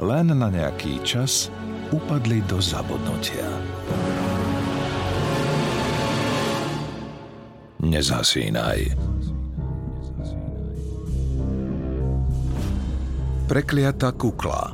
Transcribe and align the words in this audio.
Len 0.00 0.32
na 0.32 0.48
nejaký 0.48 1.04
čas 1.04 1.52
upadli 1.92 2.40
do 2.48 2.56
zabudnutia. 2.56 3.44
Nezasínaj. 7.82 8.94
Prekliata 13.52 14.16
kukla 14.16 14.72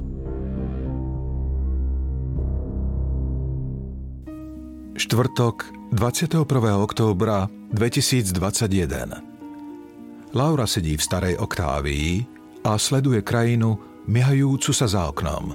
Štvrtok, 4.95 5.57
21. 5.99 6.47
októbra 6.79 7.51
2021 7.75 10.37
Laura 10.37 10.67
sedí 10.71 10.95
v 10.95 11.03
starej 11.03 11.35
oktávii 11.43 12.23
a 12.63 12.79
sleduje 12.79 13.19
krajinu 13.25 13.88
myhajúcu 14.09 14.73
sa 14.73 14.89
za 14.89 15.05
oknom. 15.13 15.53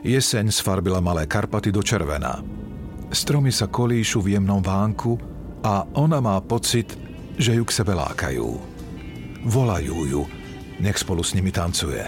Jeseň 0.00 0.48
sfarbila 0.48 1.04
malé 1.04 1.28
Karpaty 1.28 1.68
do 1.68 1.84
červená. 1.84 2.40
Stromy 3.12 3.52
sa 3.52 3.68
kolíšu 3.68 4.24
v 4.24 4.40
jemnom 4.40 4.64
vánku 4.64 5.20
a 5.60 5.84
ona 5.92 6.24
má 6.24 6.40
pocit, 6.40 6.96
že 7.36 7.52
ju 7.52 7.64
k 7.68 7.76
sebe 7.76 7.92
lákajú. 7.92 8.48
Volajú 9.44 9.98
ju, 10.08 10.22
nech 10.80 10.96
spolu 10.96 11.20
s 11.20 11.36
nimi 11.36 11.52
tancuje. 11.52 12.00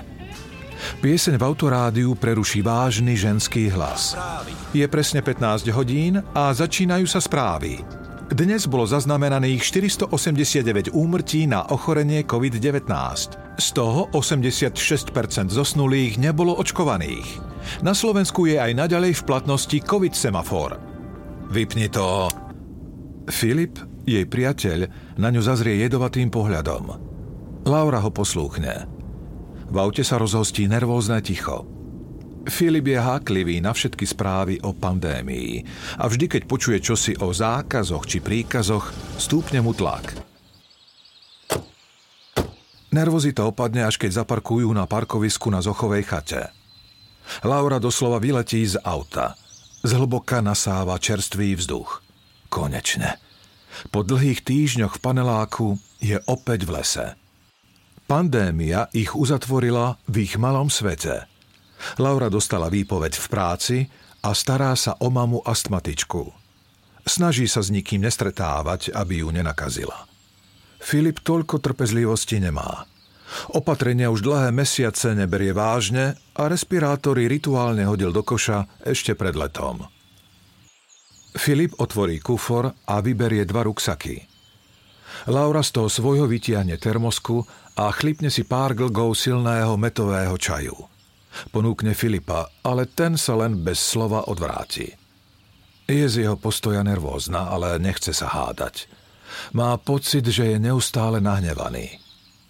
Pieseň 1.04 1.38
v 1.38 1.46
autorádiu 1.46 2.16
preruší 2.16 2.64
vážny 2.64 3.14
ženský 3.14 3.70
hlas. 3.70 4.16
Je 4.72 4.82
presne 4.88 5.20
15 5.22 5.68
hodín 5.70 6.18
a 6.34 6.50
začínajú 6.50 7.06
sa 7.06 7.22
správy. 7.22 7.84
Dnes 8.32 8.64
bolo 8.64 8.88
zaznamenaných 8.88 9.60
489 10.08 10.96
úmrtí 10.96 11.44
na 11.44 11.68
ochorenie 11.68 12.24
COVID-19. 12.24 13.41
Z 13.60 13.76
toho 13.76 14.08
86% 14.16 15.52
zosnulých 15.52 16.16
nebolo 16.16 16.56
očkovaných. 16.56 17.52
Na 17.84 17.92
Slovensku 17.92 18.48
je 18.48 18.56
aj 18.56 18.72
naďalej 18.72 19.22
v 19.22 19.26
platnosti 19.28 19.78
COVID 19.78 20.14
semafor. 20.16 20.80
Vypni 21.52 21.92
to. 21.92 22.32
Filip, 23.28 23.78
jej 24.08 24.24
priateľ, 24.26 24.78
na 25.20 25.28
ňu 25.30 25.44
zazrie 25.44 25.78
jedovatým 25.84 26.32
pohľadom. 26.32 26.84
Laura 27.68 28.02
ho 28.02 28.10
poslúchne. 28.10 28.88
V 29.68 29.76
aute 29.78 30.02
sa 30.02 30.18
rozhostí 30.18 30.66
nervózne 30.66 31.22
ticho. 31.22 31.68
Filip 32.50 32.90
je 32.90 32.98
háklivý 32.98 33.62
na 33.62 33.70
všetky 33.70 34.02
správy 34.02 34.58
o 34.66 34.74
pandémii 34.74 35.62
a 36.02 36.10
vždy, 36.10 36.26
keď 36.26 36.42
počuje 36.50 36.78
čosi 36.82 37.14
o 37.22 37.30
zákazoch 37.30 38.02
či 38.02 38.18
príkazoch, 38.18 38.90
stúpne 39.14 39.62
mu 39.62 39.70
tlak. 39.70 40.31
Nervozita 42.92 43.48
opadne, 43.48 43.88
až 43.88 43.96
keď 43.96 44.22
zaparkujú 44.22 44.68
na 44.70 44.84
parkovisku 44.84 45.48
na 45.48 45.64
Zochovej 45.64 46.04
chate. 46.04 46.52
Laura 47.40 47.80
doslova 47.80 48.20
vyletí 48.20 48.60
z 48.68 48.76
auta. 48.84 49.34
Zhlboka 49.80 50.44
nasáva 50.44 51.00
čerstvý 51.00 51.56
vzduch. 51.56 52.04
Konečne. 52.52 53.16
Po 53.88 54.04
dlhých 54.04 54.44
týždňoch 54.44 55.00
v 55.00 55.02
paneláku 55.02 55.80
je 56.04 56.20
opäť 56.28 56.68
v 56.68 56.70
lese. 56.76 57.06
Pandémia 58.04 58.92
ich 58.92 59.16
uzatvorila 59.16 59.96
v 60.04 60.28
ich 60.28 60.36
malom 60.36 60.68
svete– 60.68 61.24
Laura 61.98 62.30
dostala 62.30 62.70
výpoveď 62.70 63.18
v 63.18 63.26
práci 63.26 63.76
a 64.22 64.30
stará 64.32 64.72
sa 64.78 64.94
o 65.02 65.10
mamu 65.10 65.42
astmatičku. 65.42 66.30
Snaží 67.02 67.50
sa 67.50 67.58
s 67.58 67.74
nikým 67.74 68.06
nestretávať, 68.06 68.94
aby 68.94 69.26
ju 69.26 69.28
nenakazila. 69.34 70.06
Filip 70.82 71.22
toľko 71.22 71.62
trpezlivosti 71.62 72.42
nemá. 72.42 72.84
Opatrenia 73.56 74.12
už 74.12 74.26
dlhé 74.26 74.50
mesiace 74.52 75.14
neberie 75.16 75.54
vážne 75.54 76.18
a 76.36 76.50
respirátory 76.50 77.30
rituálne 77.30 77.86
hodil 77.88 78.12
do 78.12 78.20
koša 78.20 78.82
ešte 78.84 79.16
pred 79.16 79.32
letom. 79.38 79.86
Filip 81.32 81.72
otvorí 81.80 82.20
kufor 82.20 82.68
a 82.68 82.94
vyberie 83.00 83.48
dva 83.48 83.64
ruksaky. 83.64 84.20
Laura 85.32 85.64
z 85.64 85.70
toho 85.80 85.88
svojho 85.88 86.28
vytiahne 86.28 86.76
termosku 86.76 87.40
a 87.78 87.88
chlipne 87.94 88.28
si 88.28 88.44
pár 88.44 88.76
glgov 88.76 89.16
silného 89.16 89.78
metového 89.80 90.36
čaju– 90.36 90.76
Ponúkne 91.52 91.96
Filipa, 91.96 92.48
ale 92.64 92.88
ten 92.88 93.16
sa 93.16 93.36
len 93.40 93.64
bez 93.64 93.80
slova 93.80 94.28
odvráti. 94.28 94.92
Je 95.88 96.06
z 96.08 96.28
jeho 96.28 96.36
postoja 96.38 96.80
nervózna, 96.84 97.50
ale 97.52 97.76
nechce 97.82 98.14
sa 98.14 98.30
hádať. 98.30 98.88
Má 99.56 99.76
pocit, 99.80 100.24
že 100.26 100.54
je 100.54 100.56
neustále 100.58 101.18
nahnevaný. 101.20 102.00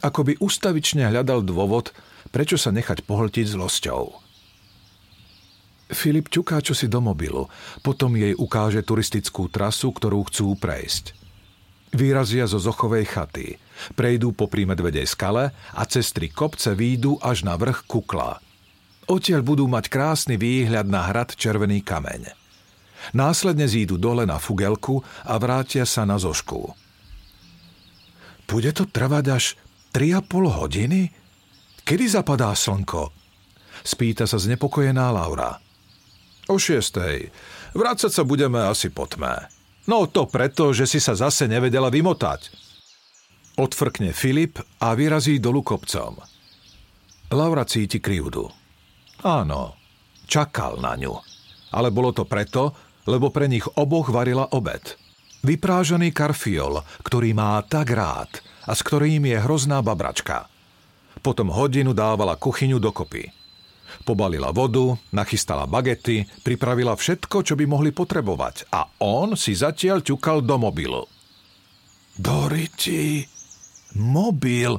Ako 0.02 0.26
by 0.26 0.38
ustavične 0.42 1.06
hľadal 1.08 1.46
dôvod, 1.46 1.94
prečo 2.34 2.58
sa 2.58 2.74
nechať 2.74 3.06
pohltiť 3.06 3.46
zlosťou. 3.54 4.02
Filip 5.92 6.32
ťuká 6.32 6.64
čosi 6.64 6.88
do 6.88 7.04
mobilu, 7.04 7.52
potom 7.84 8.16
jej 8.16 8.32
ukáže 8.32 8.80
turistickú 8.80 9.52
trasu, 9.52 9.92
ktorú 9.92 10.24
chcú 10.32 10.56
prejsť. 10.56 11.14
Výrazia 11.92 12.48
zo 12.48 12.56
Zochovej 12.56 13.04
chaty, 13.04 13.60
prejdú 13.92 14.32
po 14.32 14.48
Medvedej 14.48 15.04
skale 15.04 15.52
a 15.76 15.82
cez 15.84 16.08
tri 16.16 16.32
kopce 16.32 16.72
výjdu 16.72 17.20
až 17.20 17.44
na 17.44 17.60
vrch 17.60 17.84
Kukla– 17.84 18.38
Odtiaľ 19.10 19.42
budú 19.42 19.66
mať 19.66 19.90
krásny 19.90 20.38
výhľad 20.38 20.86
na 20.86 21.10
hrad 21.10 21.34
Červený 21.34 21.82
kameň. 21.82 22.41
Následne 23.10 23.66
zídu 23.66 23.98
dole 23.98 24.22
na 24.22 24.38
Fugelku 24.38 25.02
a 25.26 25.34
vrátia 25.42 25.82
sa 25.82 26.06
na 26.06 26.22
Zošku. 26.22 26.70
Bude 28.46 28.70
to 28.70 28.86
trvať 28.86 29.24
až 29.34 29.44
3,5 29.90 30.60
hodiny? 30.62 31.10
Kedy 31.82 32.04
zapadá 32.06 32.54
slnko? 32.54 33.10
Spýta 33.82 34.30
sa 34.30 34.38
znepokojená 34.38 35.10
Laura. 35.10 35.58
O 36.46 36.54
šiestej. 36.54 37.34
Vrácať 37.74 38.10
sa 38.12 38.22
budeme 38.22 38.62
asi 38.62 38.92
po 38.92 39.10
tme. 39.10 39.50
No 39.90 40.06
to 40.06 40.30
preto, 40.30 40.70
že 40.70 40.86
si 40.86 41.02
sa 41.02 41.18
zase 41.18 41.50
nevedela 41.50 41.90
vymotať. 41.90 42.54
Odfrkne 43.58 44.14
Filip 44.14 44.62
a 44.78 44.94
vyrazí 44.94 45.42
dolu 45.42 45.66
kopcom. 45.66 46.22
Laura 47.32 47.64
cíti 47.64 47.98
krivdu. 47.98 48.46
Áno, 49.24 49.76
čakal 50.28 50.78
na 50.78 50.94
ňu. 50.94 51.14
Ale 51.72 51.88
bolo 51.88 52.12
to 52.12 52.28
preto, 52.28 52.91
lebo 53.06 53.30
pre 53.34 53.50
nich 53.50 53.66
oboch 53.74 54.10
varila 54.10 54.46
obed. 54.50 54.98
Vyprážaný 55.42 56.14
karfiol, 56.14 56.86
ktorý 57.02 57.34
má 57.34 57.58
tak 57.66 57.90
rád 57.90 58.30
a 58.62 58.78
s 58.78 58.80
ktorým 58.86 59.26
je 59.26 59.42
hrozná 59.42 59.82
babračka. 59.82 60.46
Potom 61.18 61.50
hodinu 61.50 61.90
dávala 61.94 62.38
kuchyňu 62.38 62.78
dokopy. 62.78 63.30
Pobalila 64.02 64.50
vodu, 64.50 64.98
nachystala 65.14 65.68
bagety, 65.68 66.26
pripravila 66.42 66.96
všetko, 66.98 67.46
čo 67.46 67.54
by 67.54 67.64
mohli 67.68 67.90
potrebovať 67.94 68.70
a 68.72 68.88
on 69.02 69.38
si 69.38 69.54
zatiaľ 69.54 70.02
ťukal 70.02 70.42
do 70.42 70.56
mobilu. 70.58 71.02
Doriti, 72.18 73.26
mobil. 73.98 74.78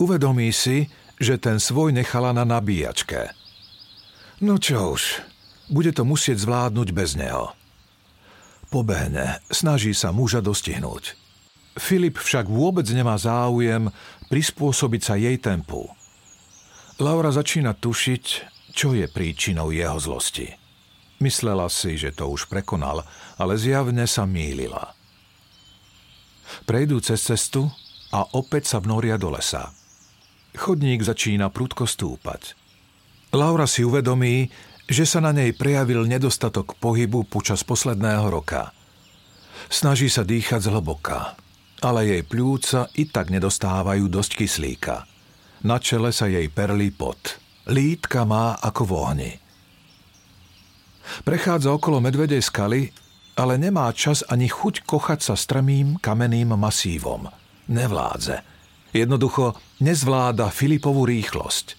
Uvedomí 0.00 0.50
si, 0.50 0.88
že 1.20 1.36
ten 1.36 1.60
svoj 1.60 1.92
nechala 1.92 2.32
na 2.32 2.48
nabíjačke. 2.48 3.36
No 4.40 4.56
čo 4.56 4.96
už, 4.96 5.20
bude 5.70 5.94
to 5.94 6.02
musieť 6.04 6.42
zvládnuť 6.42 6.88
bez 6.90 7.16
neho. 7.16 7.54
Pobehne, 8.70 9.42
snaží 9.50 9.94
sa 9.96 10.10
muža 10.10 10.42
dostihnúť. 10.42 11.18
Filip 11.78 12.18
však 12.18 12.50
vôbec 12.50 12.86
nemá 12.90 13.14
záujem 13.18 13.90
prispôsobiť 14.30 15.02
sa 15.02 15.14
jej 15.16 15.38
tempu. 15.38 15.86
Laura 17.00 17.32
začína 17.32 17.72
tušiť, 17.74 18.24
čo 18.74 18.92
je 18.92 19.08
príčinou 19.08 19.72
jeho 19.72 19.96
zlosti. 19.96 20.50
Myslela 21.22 21.66
si, 21.72 21.96
že 21.96 22.12
to 22.12 22.28
už 22.28 22.46
prekonal, 22.46 23.02
ale 23.40 23.56
zjavne 23.56 24.04
sa 24.04 24.28
mýlila. 24.28 24.92
Prejdú 26.66 27.00
cez 27.00 27.22
cestu 27.22 27.70
a 28.10 28.26
opäť 28.36 28.76
sa 28.76 28.78
vnoria 28.82 29.16
do 29.16 29.32
lesa– 29.32 29.70
Chodník 30.56 31.06
začína 31.06 31.50
prudko 31.54 31.86
stúpať. 31.86 32.58
Laura 33.30 33.70
si 33.70 33.86
uvedomí, 33.86 34.50
že 34.90 35.06
sa 35.06 35.22
na 35.22 35.30
nej 35.30 35.54
prejavil 35.54 36.02
nedostatok 36.10 36.74
pohybu 36.82 37.30
počas 37.30 37.62
posledného 37.62 38.26
roka. 38.26 38.74
Snaží 39.70 40.10
sa 40.10 40.26
dýchať 40.26 40.66
zhlboka, 40.66 41.38
ale 41.78 42.10
jej 42.10 42.22
pľúca 42.26 42.90
i 42.98 43.06
tak 43.06 43.30
nedostávajú 43.30 44.10
dosť 44.10 44.32
kyslíka. 44.42 45.06
Na 45.62 45.78
čele 45.78 46.10
sa 46.10 46.26
jej 46.26 46.50
perlí 46.50 46.90
pot. 46.90 47.38
Lítka 47.70 48.26
má 48.26 48.58
ako 48.58 48.82
v 48.82 48.92
ohni. 48.98 49.32
Prechádza 51.22 51.70
okolo 51.70 52.02
medvedej 52.02 52.42
skaly, 52.42 52.90
ale 53.38 53.62
nemá 53.62 53.86
čas 53.94 54.26
ani 54.26 54.50
chuť 54.50 54.82
kochať 54.82 55.22
sa 55.22 55.34
strmým 55.38 56.02
kamenným 56.02 56.50
masívom. 56.58 57.30
Nevládze. 57.70 58.42
Jednoducho 58.90 59.54
nezvláda 59.78 60.50
Filipovú 60.50 61.06
rýchlosť. 61.06 61.78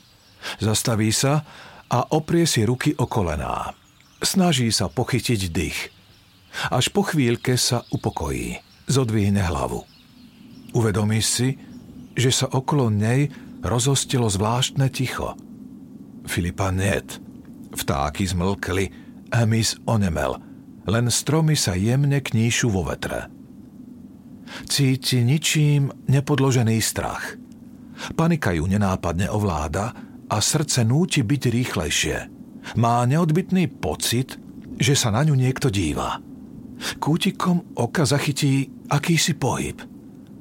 Zastaví 0.63 1.11
sa 1.11 1.43
a 1.91 2.15
oprie 2.15 2.47
si 2.47 2.63
ruky 2.63 2.95
o 2.95 3.03
kolená. 3.03 3.75
Snaží 4.23 4.71
sa 4.71 4.87
pochytiť 4.87 5.41
dých. 5.51 5.79
Až 6.71 6.87
po 6.95 7.03
chvíľke 7.03 7.59
sa 7.59 7.83
upokojí. 7.91 8.55
Zodvihne 8.87 9.43
hlavu. 9.43 9.83
Uvedomí 10.71 11.19
si, 11.19 11.59
že 12.15 12.31
sa 12.31 12.47
okolo 12.47 12.87
nej 12.87 13.27
rozostilo 13.59 14.31
zvláštne 14.31 14.87
ticho. 14.87 15.35
Filipa 16.27 16.71
net. 16.71 17.19
Vtáky 17.75 18.23
zmlkli, 18.27 18.85
hmyz 19.31 19.83
onemel. 19.87 20.39
Len 20.87 21.07
stromy 21.11 21.55
sa 21.59 21.75
jemne 21.75 22.19
kníšu 22.23 22.71
vo 22.71 22.87
vetre. 22.87 23.27
Cíti 24.67 25.23
ničím 25.23 25.91
nepodložený 26.11 26.77
strach. 26.83 27.39
Panika 28.17 28.51
ju 28.51 28.67
nenápadne 28.67 29.31
ovláda 29.31 30.10
a 30.31 30.39
srdce 30.39 30.87
núti 30.87 31.19
byť 31.27 31.43
rýchlejšie. 31.51 32.17
Má 32.79 33.03
neodbitný 33.03 33.67
pocit, 33.67 34.39
že 34.79 34.95
sa 34.95 35.11
na 35.11 35.27
ňu 35.27 35.35
niekto 35.35 35.67
díva. 35.67 36.23
Kútikom 36.97 37.75
oka 37.77 38.07
zachytí 38.07 38.71
akýsi 38.87 39.35
pohyb. 39.35 39.77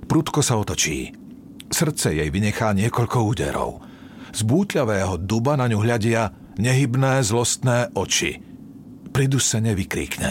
Prudko 0.06 0.40
sa 0.40 0.56
otočí. 0.56 1.10
Srdce 1.70 2.14
jej 2.16 2.28
vynechá 2.30 2.70
niekoľko 2.72 3.18
úderov. 3.26 3.72
Z 4.30 4.46
bútľavého 4.46 5.18
duba 5.18 5.58
na 5.58 5.66
ňu 5.66 5.82
hľadia 5.82 6.30
nehybné 6.56 7.20
zlostné 7.26 7.90
oči. 7.98 8.38
Pridusene 9.10 9.74
vykríkne. 9.74 10.30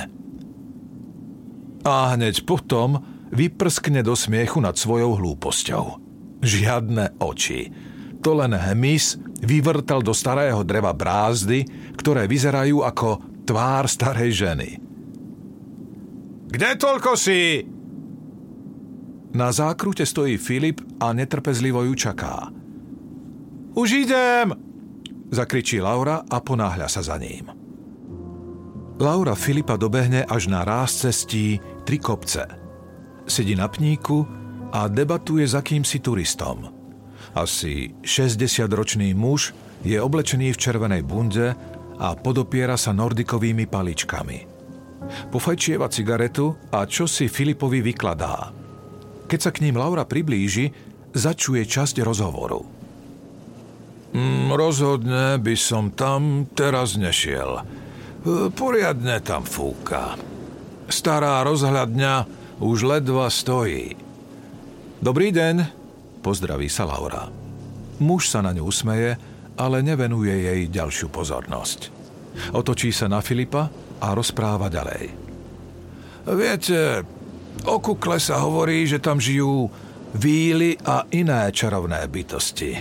A 1.84 2.16
hneď 2.16 2.48
potom 2.48 3.04
vyprskne 3.32 4.04
do 4.04 4.16
smiechu 4.16 4.64
nad 4.64 4.76
svojou 4.76 5.20
hlúposťou. 5.20 5.86
Žiadne 6.44 7.20
oči. 7.20 7.72
To 8.24 8.36
len 8.36 8.52
hmyz 8.52 9.29
vyvrtal 9.44 10.04
do 10.04 10.12
starého 10.16 10.62
dreva 10.64 10.92
brázdy, 10.92 11.66
ktoré 11.96 12.28
vyzerajú 12.28 12.84
ako 12.84 13.44
tvár 13.48 13.90
starej 13.90 14.32
ženy. 14.46 14.70
Kde 16.50 16.70
toľko 16.78 17.12
si? 17.14 17.62
Na 19.30 19.54
zákrute 19.54 20.06
stojí 20.06 20.42
Filip 20.42 20.82
a 20.98 21.14
netrpezlivo 21.14 21.86
ju 21.86 21.94
čaká. 21.94 22.50
Už 23.78 24.06
idem! 24.06 24.58
Zakričí 25.30 25.78
Laura 25.78 26.26
a 26.26 26.42
ponáhľa 26.42 26.90
sa 26.90 27.06
za 27.06 27.22
ním. 27.22 27.54
Laura 29.00 29.38
Filipa 29.38 29.78
dobehne 29.78 30.26
až 30.26 30.50
na 30.50 30.66
ráz 30.66 31.06
cestí 31.06 31.62
tri 31.86 32.02
kopce. 32.02 32.50
Sedí 33.30 33.54
na 33.54 33.70
pníku 33.70 34.26
a 34.74 34.90
debatuje 34.90 35.46
s 35.46 35.54
akýmsi 35.54 36.02
turistom. 36.02 36.79
Asi 37.40 37.96
60-ročný 38.04 39.16
muž 39.16 39.56
je 39.88 39.96
oblečený 39.96 40.52
v 40.52 40.60
červenej 40.60 41.08
bunde 41.08 41.56
a 41.96 42.08
podopiera 42.20 42.76
sa 42.76 42.92
nordikovými 42.92 43.64
paličkami. 43.64 44.60
Pofajčieva 45.32 45.88
cigaretu 45.88 46.52
a 46.76 46.84
čo 46.84 47.08
si 47.08 47.32
Filipovi 47.32 47.80
vykladá– 47.80 48.36
keď 49.30 49.40
sa 49.46 49.54
k 49.54 49.62
ním 49.62 49.78
Laura 49.78 50.10
priblíži, 50.10 50.74
začuje 51.14 51.62
časť 51.62 52.02
rozhovoru. 52.02 52.66
Mm, 54.10 54.50
rozhodne 54.58 55.38
by 55.38 55.54
som 55.54 55.94
tam 55.94 56.50
teraz 56.58 56.98
nešiel. 56.98 57.62
E, 57.62 57.64
poriadne 58.50 59.22
tam 59.22 59.46
fúka. 59.46 60.18
Stará 60.90 61.46
rozhľadňa 61.46 62.14
už 62.58 62.78
ledva 62.90 63.30
stojí. 63.30 63.94
Dobrý 64.98 65.30
deň, 65.30 65.79
pozdraví 66.30 66.70
sa 66.70 66.86
Laura. 66.86 67.26
Muž 67.98 68.30
sa 68.30 68.46
na 68.46 68.54
ňu 68.54 68.70
usmeje, 68.70 69.18
ale 69.58 69.82
nevenuje 69.82 70.30
jej 70.30 70.62
ďalšiu 70.70 71.10
pozornosť. 71.10 71.90
Otočí 72.54 72.94
sa 72.94 73.10
na 73.10 73.18
Filipa 73.26 73.66
a 73.98 74.14
rozpráva 74.14 74.70
ďalej. 74.70 75.10
Viete, 76.30 77.02
O 77.66 77.82
kukle 77.82 78.22
sa 78.22 78.40
hovorí, 78.46 78.86
že 78.88 79.02
tam 79.02 79.20
žijú 79.20 79.68
víly 80.16 80.80
a 80.86 81.04
iné 81.12 81.50
čarovné 81.52 82.08
bytosti. 82.08 82.78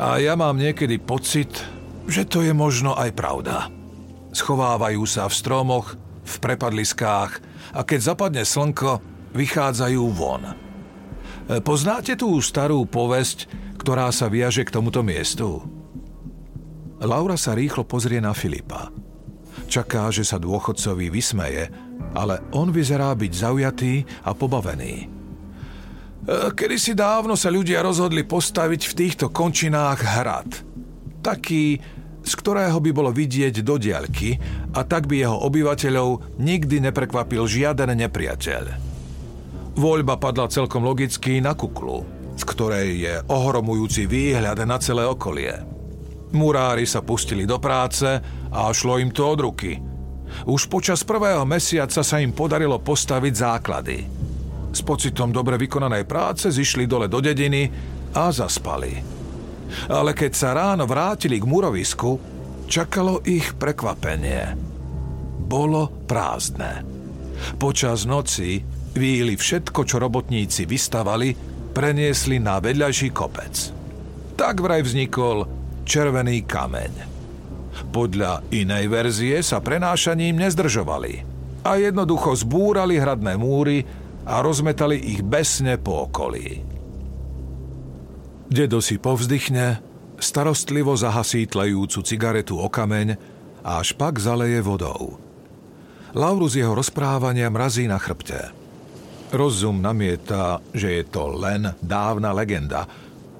A 0.00 0.18
ja 0.18 0.34
mám 0.34 0.58
niekedy 0.58 0.98
pocit, 0.98 1.52
že 2.08 2.26
to 2.26 2.42
je 2.42 2.50
možno 2.50 2.96
aj 2.96 3.12
pravda. 3.14 3.70
Schovávajú 4.34 5.04
sa 5.06 5.28
v 5.28 5.36
stromoch, 5.36 5.94
v 6.26 6.34
prepadliskách 6.42 7.32
a 7.76 7.80
keď 7.86 8.00
zapadne 8.02 8.42
slnko, 8.42 8.98
vychádzajú 9.36 10.02
von. 10.10 10.65
Poznáte 11.46 12.18
tú 12.18 12.42
starú 12.42 12.82
povesť, 12.90 13.46
ktorá 13.78 14.10
sa 14.10 14.26
viaže 14.26 14.66
k 14.66 14.74
tomuto 14.74 15.06
miestu? 15.06 15.62
Laura 16.98 17.38
sa 17.38 17.54
rýchlo 17.54 17.86
pozrie 17.86 18.18
na 18.18 18.34
Filipa. 18.34 18.90
Čaká, 19.70 20.10
že 20.10 20.26
sa 20.26 20.42
dôchodcovi 20.42 21.06
vysmeje, 21.06 21.70
ale 22.18 22.42
on 22.50 22.74
vyzerá 22.74 23.14
byť 23.14 23.32
zaujatý 23.32 23.94
a 24.26 24.34
pobavený. 24.34 24.94
E, 25.02 25.06
Kedy 26.50 26.76
si 26.82 26.98
dávno 26.98 27.38
sa 27.38 27.46
ľudia 27.54 27.78
rozhodli 27.78 28.26
postaviť 28.26 28.82
v 28.90 28.96
týchto 29.06 29.26
končinách 29.30 30.02
hrad. 30.02 30.50
Taký, 31.22 31.78
z 32.26 32.32
ktorého 32.42 32.82
by 32.82 32.90
bolo 32.90 33.14
vidieť 33.14 33.62
do 33.62 33.78
diaľky 33.78 34.34
a 34.74 34.82
tak 34.82 35.06
by 35.06 35.22
jeho 35.22 35.38
obyvateľov 35.46 36.38
nikdy 36.42 36.82
neprekvapil 36.90 37.46
žiaden 37.46 37.94
nepriateľ. 37.94 38.85
Voľba 39.76 40.16
padla 40.16 40.48
celkom 40.48 40.82
logicky 40.82 41.38
na 41.44 41.52
kuklu, 41.52 42.02
z 42.34 42.42
ktorej 42.48 42.88
je 42.96 43.14
ohromujúci 43.28 44.08
výhľad 44.08 44.64
na 44.64 44.80
celé 44.80 45.04
okolie. 45.04 45.52
Murári 46.32 46.88
sa 46.88 47.04
pustili 47.04 47.44
do 47.44 47.60
práce 47.60 48.08
a 48.50 48.60
šlo 48.72 48.98
im 48.98 49.12
to 49.12 49.24
od 49.28 49.40
ruky– 49.40 49.72
už 50.44 50.68
počas 50.68 51.06
prvého 51.06 51.46
mesiaca 51.48 52.02
sa 52.02 52.16
im 52.20 52.34
podarilo 52.34 52.76
postaviť 52.82 53.34
základy. 53.34 53.98
S 54.74 54.84
pocitom 54.84 55.32
dobre 55.32 55.56
vykonanej 55.56 56.04
práce 56.04 56.52
zišli 56.52 56.84
dole 56.84 57.08
do 57.08 57.22
dediny 57.24 57.70
a 58.12 58.28
zaspali. 58.28 58.92
Ale 59.88 60.12
keď 60.12 60.32
sa 60.36 60.52
ráno 60.52 60.84
vrátili 60.84 61.40
k 61.40 61.48
murovisku, 61.48 62.20
čakalo 62.68 63.24
ich 63.24 63.56
prekvapenie. 63.56 64.52
Bolo 65.46 65.88
prázdne. 66.04 66.84
Počas 67.56 68.04
noci 68.04 68.60
víli 68.96 69.36
všetko, 69.36 69.84
čo 69.84 69.96
robotníci 70.02 70.64
vystavali, 70.64 71.36
preniesli 71.76 72.40
na 72.40 72.56
vedľajší 72.58 73.08
kopec. 73.12 73.54
Tak 74.36 74.60
vraj 74.60 74.84
vznikol 74.84 75.44
červený 75.84 76.44
kameň. 76.44 76.92
Podľa 77.92 78.44
inej 78.52 78.84
verzie 78.88 79.36
sa 79.44 79.60
prenášaním 79.60 80.40
nezdržovali 80.40 81.24
a 81.64 81.80
jednoducho 81.80 82.36
zbúrali 82.36 82.96
hradné 82.96 83.36
múry 83.36 83.84
a 84.26 84.40
rozmetali 84.40 84.96
ich 84.96 85.20
besne 85.20 85.76
po 85.76 86.08
okolí. 86.08 86.64
Dedo 88.46 88.78
si 88.78 88.96
povzdychne, 88.96 89.82
starostlivo 90.22 90.94
zahasí 90.94 91.44
tlejúcu 91.50 92.00
cigaretu 92.06 92.56
o 92.56 92.68
kameň 92.70 93.18
a 93.66 93.82
až 93.82 93.92
pak 93.98 94.16
zaleje 94.22 94.62
vodou. 94.62 95.18
Lauru 96.16 96.48
jeho 96.48 96.72
rozprávania 96.72 97.50
mrazí 97.52 97.84
na 97.84 98.00
chrbte. 98.00 98.65
Rozum 99.34 99.82
namieta, 99.82 100.62
že 100.70 101.00
je 101.00 101.04
to 101.08 101.32
len 101.34 101.72
dávna 101.82 102.30
legenda– 102.36 102.86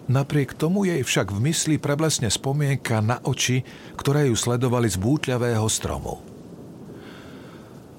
Napriek 0.06 0.54
tomu 0.54 0.86
jej 0.86 1.02
však 1.02 1.34
v 1.34 1.50
mysli 1.50 1.76
preblesne 1.82 2.30
spomienka 2.30 3.02
na 3.02 3.18
oči, 3.26 3.66
ktoré 3.98 4.30
ju 4.30 4.38
sledovali 4.38 4.86
z 4.86 5.02
bútľavého 5.02 5.66
stromu. 5.66 6.22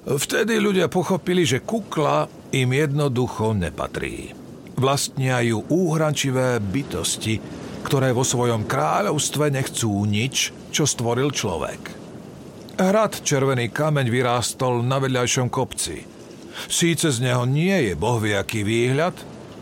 Vtedy 0.07 0.55
ľudia 0.55 0.87
pochopili, 0.87 1.43
že 1.43 1.67
kukla 1.67 2.31
im 2.55 2.71
jednoducho 2.71 3.51
nepatrí. 3.51 4.31
Vlastnia 4.79 5.43
ju 5.43 5.67
úhrančivé 5.67 6.63
bytosti, 6.63 7.43
ktoré 7.83 8.15
vo 8.15 8.23
svojom 8.23 8.63
kráľovstve 8.63 9.51
nechcú 9.51 10.07
nič, 10.07 10.55
čo 10.71 10.87
stvoril 10.87 11.35
človek. 11.35 11.91
Hrad 12.79 13.19
Červený 13.19 13.67
kameň 13.67 14.07
vyrástol 14.07 14.79
na 14.79 15.03
vedľajšom 15.03 15.51
kopci. 15.51 16.16
Síce 16.65 17.13
z 17.13 17.21
neho 17.21 17.45
nie 17.45 17.91
je 17.91 17.93
bohviaký 17.93 18.65
výhľad, 18.65 19.13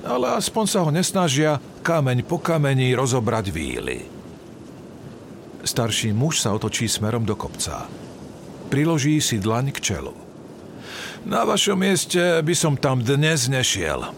ale 0.07 0.39
aspoň 0.39 0.65
sa 0.65 0.79
ho 0.87 0.89
nesnažia 0.95 1.59
kameň 1.83 2.23
po 2.23 2.39
kameni 2.39 2.95
rozobrať 2.95 3.45
víly. 3.51 4.07
Starší 5.67 6.15
muž 6.15 6.39
sa 6.39 6.55
otočí 6.55 6.87
smerom 6.87 7.27
do 7.27 7.35
kopca. 7.35 7.91
Priloží 8.71 9.19
si 9.19 9.43
dlaň 9.43 9.75
k 9.75 9.79
čelu. 9.81 10.15
Na 11.25 11.43
vašom 11.43 11.75
mieste 11.75 12.39
by 12.39 12.53
som 12.55 12.79
tam 12.79 13.01
dnes 13.01 13.49
nešiel. 13.49 14.13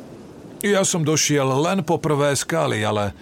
Ja 0.61 0.83
som 0.83 1.07
došiel 1.07 1.47
len 1.47 1.81
po 1.87 1.97
prvé 1.97 2.35
skaly, 2.35 2.83
ale 2.83 3.15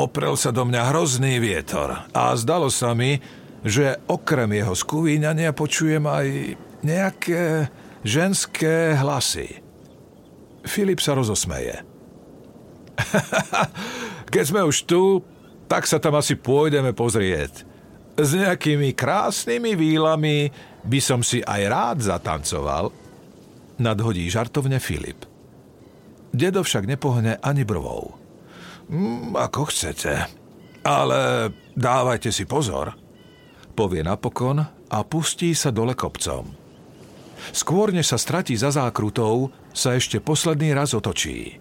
Oprel 0.00 0.32
sa 0.38 0.48
do 0.48 0.64
mňa 0.64 0.88
hrozný 0.88 1.36
vietor 1.36 2.08
a 2.16 2.32
zdalo 2.32 2.72
sa 2.72 2.96
mi, 2.96 3.20
že 3.60 4.00
okrem 4.08 4.48
jeho 4.56 4.72
skúvíňania 4.72 5.52
počujem 5.52 6.00
aj 6.08 6.56
nejaké 6.80 7.68
ženské 8.04 8.96
hlasy. 8.96 9.60
Filip 10.64 11.00
sa 11.00 11.16
rozosmeje. 11.16 11.82
Keď 14.32 14.44
sme 14.44 14.62
už 14.64 14.84
tu, 14.84 15.24
tak 15.70 15.88
sa 15.88 16.02
tam 16.02 16.18
asi 16.20 16.36
pôjdeme 16.36 16.92
pozrieť. 16.92 17.64
S 18.20 18.36
nejakými 18.36 18.92
krásnymi 18.92 19.72
výlami 19.78 20.52
by 20.84 21.00
som 21.00 21.24
si 21.24 21.40
aj 21.40 21.62
rád 21.70 21.98
zatancoval. 22.04 22.92
Nadhodí 23.80 24.28
žartovne 24.28 24.76
Filip. 24.76 25.24
Dedo 26.30 26.60
však 26.60 26.84
nepohne 26.84 27.40
ani 27.40 27.64
brvou. 27.64 28.12
Mm, 28.92 29.34
ako 29.34 29.72
chcete. 29.72 30.28
Ale 30.84 31.50
dávajte 31.72 32.28
si 32.28 32.44
pozor. 32.44 32.92
Povie 33.72 34.04
napokon 34.04 34.60
a 34.90 34.98
pustí 35.06 35.56
sa 35.56 35.72
dole 35.72 35.96
kopcom. 35.96 36.59
Skôr 37.50 37.90
než 37.90 38.12
sa 38.12 38.18
stratí 38.20 38.54
za 38.54 38.70
zákrutou, 38.70 39.50
sa 39.72 39.96
ešte 39.96 40.20
posledný 40.20 40.76
raz 40.76 40.92
otočí. 40.92 41.56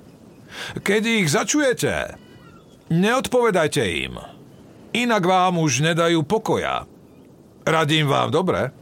Keď 0.81 1.01
ich 1.05 1.27
začujete, 1.29 2.17
neodpovedajte 2.91 3.83
im. 4.05 4.19
Inak 4.91 5.23
vám 5.23 5.61
už 5.61 5.85
nedajú 5.85 6.25
pokoja. 6.25 6.89
Radím 7.63 8.09
vám 8.09 8.33
dobre. 8.33 8.73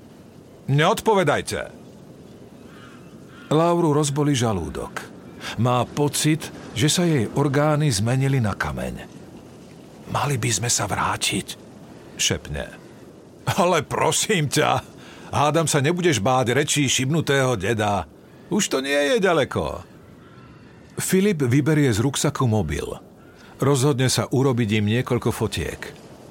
Neodpovedajte. 0.72 1.62
Lauru 3.52 3.96
rozboli 3.96 4.36
žalúdok. 4.36 5.04
Má 5.64 5.84
pocit, 5.88 6.52
že 6.76 6.92
sa 6.92 7.08
jej 7.08 7.28
orgány 7.36 7.88
zmenili 7.88 8.44
na 8.44 8.52
kameň. 8.52 8.96
Mali 10.12 10.36
by 10.40 10.50
sme 10.52 10.70
sa 10.72 10.88
vrátiť, 10.88 11.48
šepne. 12.20 12.66
Ale 13.48 13.84
prosím 13.88 14.52
ťa, 14.52 14.84
hádam 15.32 15.68
sa 15.70 15.84
nebudeš 15.84 16.20
báť 16.24 16.56
rečí 16.56 16.86
šibnutého 16.88 17.56
deda. 17.60 18.08
Už 18.48 18.72
to 18.72 18.80
nie 18.80 19.16
je 19.16 19.18
ďaleko. 19.20 19.84
Filip 20.98 21.46
vyberie 21.46 21.92
z 21.94 22.02
ruksaku 22.02 22.50
mobil. 22.50 22.88
Rozhodne 23.62 24.10
sa 24.10 24.30
urobiť 24.30 24.70
im 24.82 24.86
niekoľko 24.98 25.30
fotiek. 25.30 25.82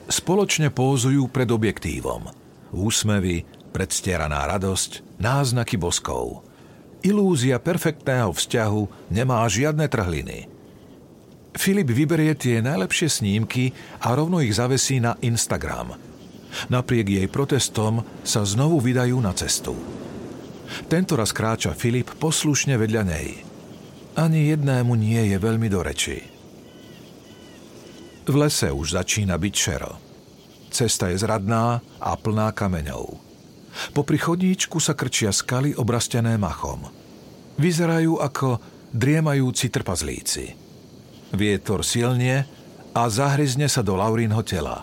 Spoločne 0.07 0.71
pózujú 0.71 1.27
pred 1.31 1.51
objektívom. 1.51 2.31
Úsmevy, 2.71 3.43
predstieraná 3.75 4.47
radosť, 4.47 5.19
náznaky 5.19 5.75
boskov. 5.79 6.47
Ilúzia 7.03 7.59
perfektného 7.63 8.35
vzťahu 8.35 9.11
nemá 9.15 9.43
žiadne 9.47 9.87
trhliny. 9.87 10.51
Filip 11.57 11.89
vyberie 11.89 12.37
tie 12.37 12.61
najlepšie 12.61 13.09
snímky 13.09 13.73
a 14.03 14.13
rovno 14.13 14.43
ich 14.45 14.55
zavesí 14.55 15.01
na 15.01 15.17
Instagram. 15.25 16.16
Napriek 16.73 17.07
jej 17.09 17.29
protestom 17.29 18.03
sa 18.25 18.43
znovu 18.43 18.81
vydajú 18.81 19.19
na 19.21 19.33
cestu. 19.37 19.77
Tento 20.91 21.15
raz 21.15 21.31
kráča 21.31 21.73
Filip 21.77 22.11
poslušne 22.19 22.75
vedľa 22.81 23.03
nej. 23.07 23.29
Ani 24.17 24.51
jednému 24.51 24.97
nie 24.97 25.21
je 25.31 25.37
veľmi 25.37 25.69
do 25.69 25.81
reči. 25.85 26.19
V 28.27 28.35
lese 28.35 28.73
už 28.75 28.99
začína 28.99 29.39
byť 29.39 29.55
šero. 29.55 29.93
Cesta 30.73 31.13
je 31.15 31.21
zradná 31.23 31.79
a 32.03 32.11
plná 32.19 32.51
kameňov. 32.51 33.05
Po 33.93 34.03
chodníčku 34.03 34.81
sa 34.81 34.97
krčia 34.97 35.31
skaly 35.31 35.77
obrastené 35.77 36.35
machom. 36.41 36.89
Vyzerajú 37.61 38.19
ako 38.19 38.59
driemajúci 38.91 39.69
trpazlíci. 39.69 40.45
Vietor 41.37 41.85
silne 41.85 42.49
a 42.97 43.03
zahryzne 43.13 43.69
sa 43.69 43.85
do 43.85 43.95
Laurínho 43.95 44.41
tela. 44.43 44.83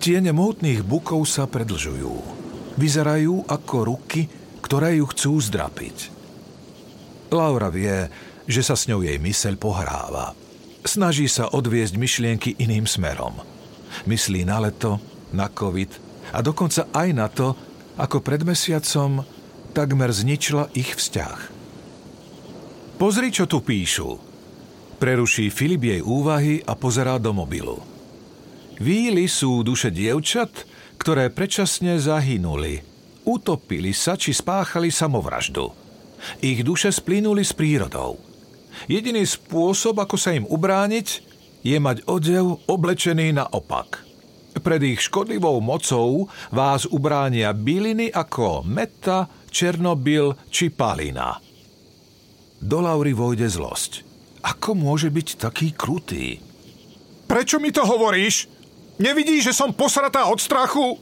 Tiene 0.00 0.32
mohutných 0.32 0.84
bukov 0.84 1.28
sa 1.28 1.44
predlžujú. 1.44 2.12
Vyzerajú 2.74 3.46
ako 3.46 3.76
ruky, 3.84 4.26
ktoré 4.64 4.98
ju 4.98 5.06
chcú 5.12 5.32
zdrapiť. 5.38 5.96
Laura 7.30 7.68
vie, 7.68 8.08
že 8.44 8.62
sa 8.62 8.76
s 8.76 8.86
ňou 8.88 9.04
jej 9.04 9.16
myseľ 9.20 9.54
pohráva. 9.56 10.36
Snaží 10.84 11.28
sa 11.28 11.48
odviesť 11.48 11.96
myšlienky 11.96 12.50
iným 12.60 12.84
smerom. 12.84 13.40
Myslí 14.04 14.44
na 14.44 14.60
leto, 14.60 15.00
na 15.32 15.48
covid 15.48 15.88
a 16.34 16.44
dokonca 16.44 16.90
aj 16.92 17.08
na 17.14 17.26
to, 17.30 17.56
ako 17.96 18.20
pred 18.20 18.42
mesiacom 18.42 19.22
takmer 19.74 20.10
zničila 20.10 20.70
ich 20.74 20.94
vzťah. 20.94 21.38
Pozri, 22.98 23.34
čo 23.34 23.50
tu 23.50 23.58
píšu. 23.58 24.18
Preruší 25.02 25.50
Filip 25.50 25.82
jej 25.82 26.00
úvahy 26.00 26.62
a 26.62 26.78
pozerá 26.78 27.18
do 27.18 27.34
mobilu. 27.34 27.93
Víly 28.80 29.30
sú 29.30 29.62
duše 29.62 29.90
dievčat, 29.94 30.66
ktoré 30.98 31.30
predčasne 31.30 31.98
zahynuli. 31.98 32.82
Utopili 33.24 33.94
sa 33.94 34.18
či 34.18 34.34
spáchali 34.34 34.92
samovraždu. 34.92 35.72
Ich 36.40 36.64
duše 36.64 36.92
splínuli 36.92 37.44
s 37.44 37.52
prírodou. 37.52 38.20
Jediný 38.90 39.22
spôsob, 39.22 40.00
ako 40.02 40.16
sa 40.18 40.34
im 40.34 40.48
ubrániť, 40.48 41.08
je 41.64 41.76
mať 41.80 42.04
odev 42.08 42.60
oblečený 42.68 43.36
naopak– 43.36 44.00
pred 44.62 44.80
ich 44.86 45.10
škodlivou 45.10 45.58
mocou 45.58 46.30
vás 46.54 46.86
ubránia 46.86 47.50
byliny 47.50 48.14
ako 48.14 48.62
meta, 48.62 49.26
černobyl 49.50 50.38
či 50.46 50.70
palina. 50.70 51.42
Do 52.62 52.78
Laury 52.78 53.12
vojde 53.12 53.50
zlosť. 53.50 54.06
Ako 54.44 54.78
môže 54.78 55.10
byť 55.10 55.28
taký 55.40 55.74
krutý? 55.74 56.38
Prečo 57.26 57.58
mi 57.58 57.74
to 57.74 57.82
hovoríš? 57.82 58.46
Nevidíš, 58.98 59.50
že 59.50 59.56
som 59.56 59.74
posratá 59.74 60.30
od 60.30 60.38
strachu? 60.38 60.98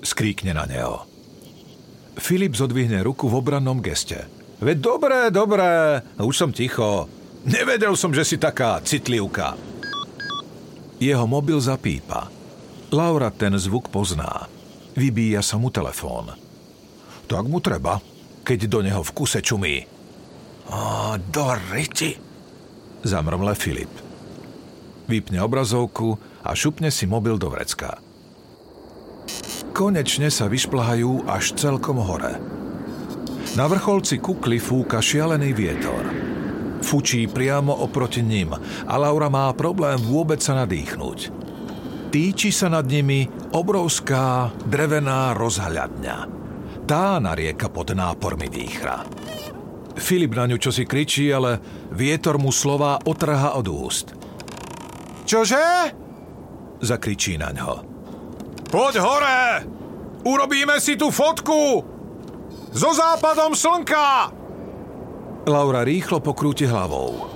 Skríkne 0.00 0.56
na 0.56 0.64
neho. 0.64 1.04
Filip 2.16 2.56
zodvihne 2.56 3.04
ruku 3.04 3.28
v 3.28 3.40
obrannom 3.40 3.80
geste. 3.84 4.24
Veď 4.62 4.76
dobré, 4.78 5.20
dobré, 5.28 6.00
už 6.16 6.36
som 6.36 6.50
ticho. 6.54 7.08
Nevedel 7.44 7.98
som, 7.98 8.14
že 8.14 8.22
si 8.22 8.36
taká 8.38 8.78
citlivka. 8.80 9.58
Jeho 11.02 11.26
mobil 11.26 11.58
zapípa. 11.58 12.30
Laura 12.94 13.32
ten 13.34 13.58
zvuk 13.58 13.90
pozná. 13.90 14.46
Vybíja 14.94 15.42
sa 15.42 15.58
mu 15.58 15.72
telefón. 15.72 16.30
Tak 17.26 17.44
mu 17.48 17.58
treba, 17.58 17.98
keď 18.44 18.58
do 18.68 18.80
neho 18.84 19.02
v 19.02 19.14
kuse 19.16 19.40
čumí. 19.40 19.82
A 20.70 21.16
do 21.18 21.48
riti, 21.72 22.14
zamrmle 23.02 23.56
Filip. 23.58 23.90
Vypne 25.10 25.42
obrazovku 25.42 26.31
a 26.42 26.50
šupne 26.52 26.90
si 26.90 27.06
mobil 27.06 27.38
do 27.38 27.50
vrecka. 27.50 27.98
Konečne 29.72 30.28
sa 30.28 30.50
vyšplhajú 30.52 31.24
až 31.24 31.56
celkom 31.56 31.96
hore. 32.02 32.36
Na 33.56 33.64
vrcholci 33.68 34.20
kukly 34.20 34.60
fúka 34.60 35.00
šialený 35.00 35.50
vietor. 35.56 36.04
Fučí 36.82 37.24
priamo 37.30 37.72
oproti 37.72 38.20
ním 38.20 38.52
a 38.52 38.94
Laura 38.98 39.30
má 39.32 39.48
problém 39.56 39.96
vôbec 40.02 40.42
sa 40.42 40.58
nadýchnuť. 40.64 41.18
Týči 42.12 42.52
sa 42.52 42.68
nad 42.68 42.84
nimi 42.84 43.24
obrovská 43.56 44.52
drevená 44.68 45.32
rozhľadňa. 45.32 46.16
Tá 46.84 47.16
narieka 47.16 47.72
pod 47.72 47.96
nápormi 47.96 48.52
dýchra. 48.52 49.08
Filip 49.96 50.36
na 50.36 50.44
ňu 50.50 50.60
čosi 50.60 50.84
kričí, 50.84 51.32
ale 51.32 51.56
vietor 51.92 52.36
mu 52.36 52.52
slova 52.52 53.00
otrha 53.08 53.56
od 53.56 53.66
úst. 53.70 54.12
Čože? 55.24 56.01
Zakričí 56.82 57.38
na 57.38 57.54
ňo. 57.54 57.72
Poď 58.66 58.94
hore! 58.98 59.40
Urobíme 60.26 60.82
si 60.82 60.98
tú 60.98 61.14
fotku! 61.14 61.86
So 62.74 62.90
západom 62.90 63.54
slnka! 63.54 64.34
Laura 65.46 65.86
rýchlo 65.86 66.18
pokrúti 66.18 66.66
hlavou. 66.66 67.30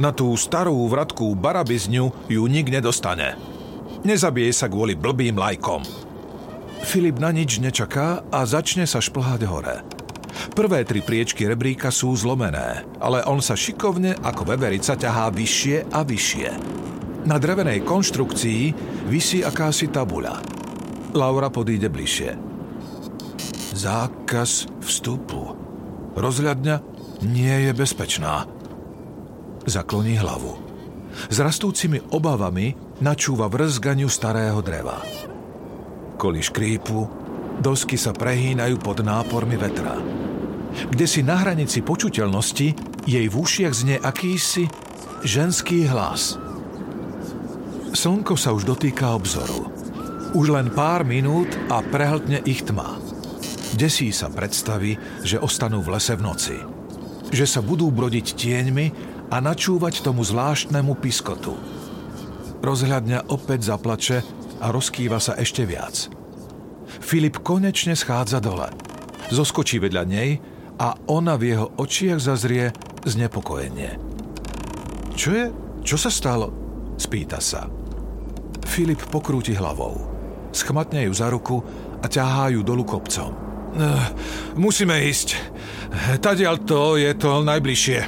Na 0.00 0.14
tú 0.14 0.32
starú 0.36 0.88
vratku 0.88 1.36
barabizňu 1.36 2.30
ju 2.30 2.42
nik 2.48 2.70
nedostane. 2.72 3.36
Nezabije 4.06 4.54
sa 4.54 4.70
kvôli 4.70 4.94
blbým 4.94 5.34
lajkom. 5.34 5.82
Filip 6.86 7.18
na 7.18 7.34
nič 7.34 7.58
nečaká 7.58 8.22
a 8.30 8.40
začne 8.46 8.86
sa 8.86 9.02
šplhať 9.02 9.42
hore. 9.50 9.82
Prvé 10.54 10.86
tri 10.86 11.02
priečky 11.02 11.50
rebríka 11.50 11.90
sú 11.90 12.14
zlomené, 12.14 12.86
ale 13.02 13.26
on 13.26 13.42
sa 13.42 13.58
šikovne 13.58 14.14
ako 14.22 14.54
veverica 14.54 14.94
ťahá 14.94 15.34
vyššie 15.34 15.90
a 15.90 16.06
vyššie. 16.06 16.48
Na 17.28 17.36
drevenej 17.36 17.84
konštrukcii 17.84 18.72
visí 19.12 19.44
akási 19.44 19.92
tabuľa. 19.92 20.40
Laura 21.12 21.52
podíde 21.52 21.92
bližšie. 21.92 22.32
Zákaz 23.76 24.72
vstupu. 24.80 25.52
Rozhľadňa 26.16 26.76
nie 27.28 27.68
je 27.68 27.72
bezpečná. 27.76 28.48
Zakloní 29.68 30.16
hlavu. 30.16 30.56
S 31.28 31.36
rastúcimi 31.36 32.00
obavami 32.16 32.72
načúva 33.04 33.52
vrzganiu 33.52 34.08
starého 34.08 34.64
dreva. 34.64 34.96
Koli 36.16 36.40
škrípu, 36.40 36.98
dosky 37.60 38.00
sa 38.00 38.16
prehýnajú 38.16 38.80
pod 38.80 39.04
nápormi 39.04 39.60
vetra. 39.60 40.00
Kde 40.88 41.04
si 41.04 41.20
na 41.20 41.36
hranici 41.44 41.84
počuteľnosti 41.84 42.68
jej 43.04 43.26
v 43.28 43.34
ušiach 43.36 43.74
znie 43.76 44.00
akýsi 44.00 44.64
ženský 45.28 45.84
hlas. 45.92 46.47
Slnko 47.98 48.38
sa 48.38 48.54
už 48.54 48.62
dotýka 48.62 49.10
obzoru. 49.10 49.74
Už 50.30 50.54
len 50.54 50.70
pár 50.70 51.02
minút 51.02 51.50
a 51.66 51.82
prehltne 51.82 52.38
ich 52.46 52.62
tma. 52.62 52.94
Desí 53.74 54.14
sa 54.14 54.30
predstavy, 54.30 54.94
že 55.26 55.42
ostanú 55.42 55.82
v 55.82 55.98
lese 55.98 56.14
v 56.14 56.22
noci. 56.22 56.54
Že 57.34 57.46
sa 57.50 57.58
budú 57.58 57.90
brodiť 57.90 58.38
tieňmi 58.38 58.86
a 59.34 59.42
načúvať 59.42 60.06
tomu 60.06 60.22
zvláštnemu 60.22 60.94
piskotu. 61.02 61.58
Rozhľadňa 62.62 63.34
opäť 63.34 63.66
zaplače 63.66 64.22
a 64.62 64.70
rozkýva 64.70 65.18
sa 65.18 65.34
ešte 65.34 65.66
viac. 65.66 66.06
Filip 67.02 67.42
konečne 67.42 67.98
schádza 67.98 68.38
dole. 68.38 68.70
Zoskočí 69.34 69.82
vedľa 69.82 70.04
nej 70.06 70.38
a 70.78 70.94
ona 71.10 71.34
v 71.34 71.50
jeho 71.50 71.66
očiach 71.74 72.22
zazrie 72.22 72.70
znepokojenie. 73.02 73.98
Čo 75.18 75.30
je? 75.34 75.44
Čo 75.82 75.98
sa 75.98 76.14
stalo? 76.14 76.54
Spýta 76.94 77.42
sa. 77.42 77.77
Filip 78.78 79.10
pokrúti 79.10 79.58
hlavou. 79.58 79.98
Schmatne 80.54 81.10
ju 81.10 81.12
za 81.18 81.26
ruku 81.26 81.58
a 81.98 82.06
ťahá 82.06 82.54
ju 82.54 82.62
dolu 82.62 82.86
kopcom. 82.86 83.34
Musíme 84.54 85.02
ísť. 85.02 85.34
Tadiaľ 86.22 86.62
to 86.62 86.94
je 86.94 87.10
to 87.18 87.42
najbližšie. 87.42 88.00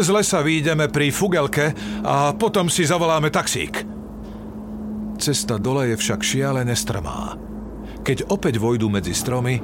Z 0.00 0.08
lesa 0.08 0.40
výjdeme 0.40 0.88
pri 0.88 1.12
Fugelke 1.12 1.76
a 2.08 2.32
potom 2.32 2.72
si 2.72 2.88
zavoláme 2.88 3.28
taxík. 3.28 3.84
Cesta 5.20 5.60
dole 5.60 5.92
je 5.92 6.00
však 6.00 6.24
šialené 6.24 6.72
strmá. 6.72 7.36
Keď 8.00 8.32
opäť 8.32 8.56
vojdu 8.56 8.88
medzi 8.88 9.12
stromy, 9.12 9.60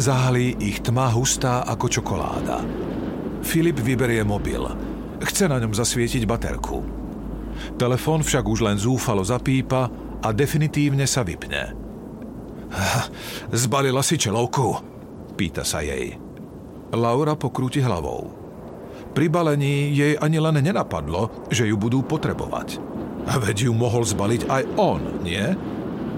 zahalí 0.00 0.56
ich 0.56 0.80
tma 0.80 1.12
hustá 1.12 1.68
ako 1.68 2.00
čokoláda. 2.00 2.64
Filip 3.44 3.76
vyberie 3.76 4.24
mobil. 4.24 4.64
Chce 5.20 5.52
na 5.52 5.60
ňom 5.60 5.76
zasvietiť 5.76 6.24
baterku. 6.24 7.01
Telefón 7.76 8.22
však 8.22 8.44
už 8.44 8.60
len 8.64 8.76
zúfalo 8.78 9.22
zapípa 9.22 9.88
a 10.22 10.28
definitívne 10.30 11.06
sa 11.08 11.26
vypne. 11.26 11.74
Zbalila 13.52 14.00
si 14.00 14.16
čelovku? 14.16 14.78
Pýta 15.34 15.64
sa 15.66 15.80
jej. 15.80 16.16
Laura 16.92 17.36
pokrúti 17.36 17.80
hlavou. 17.80 18.42
Pri 19.12 19.28
balení 19.28 19.92
jej 19.92 20.16
ani 20.16 20.40
len 20.40 20.60
nenapadlo, 20.60 21.48
že 21.52 21.68
ju 21.68 21.76
budú 21.76 22.00
potrebovať. 22.04 22.80
Veď 23.28 23.68
ju 23.68 23.72
mohol 23.76 24.02
zbaliť 24.02 24.48
aj 24.48 24.62
on, 24.80 25.00
nie? 25.20 25.52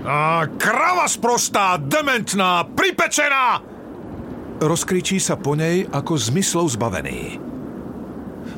A 0.05 0.47
krava 0.61 1.09
sprostá, 1.09 1.81
dementná, 1.81 2.65
pripečená! 2.71 3.61
Rozkričí 4.63 5.19
sa 5.19 5.35
po 5.35 5.59
nej 5.59 5.85
ako 5.91 6.15
zmyslov 6.15 6.77
zbavený. 6.79 7.54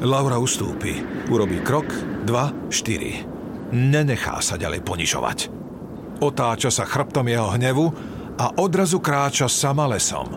Laura 0.05 0.37
ustúpi. 0.37 1.01
Urobí 1.33 1.65
krok, 1.65 1.89
dva, 2.29 2.53
štyri. 2.69 3.25
Nenechá 3.73 4.37
sa 4.45 4.61
ďalej 4.61 4.85
ponižovať. 4.85 5.39
Otáča 6.21 6.69
sa 6.69 6.85
chrbtom 6.85 7.25
jeho 7.25 7.49
hnevu 7.57 7.87
a 8.37 8.61
odrazu 8.61 9.01
kráča 9.01 9.49
sama 9.49 9.89
lesom. 9.89 10.29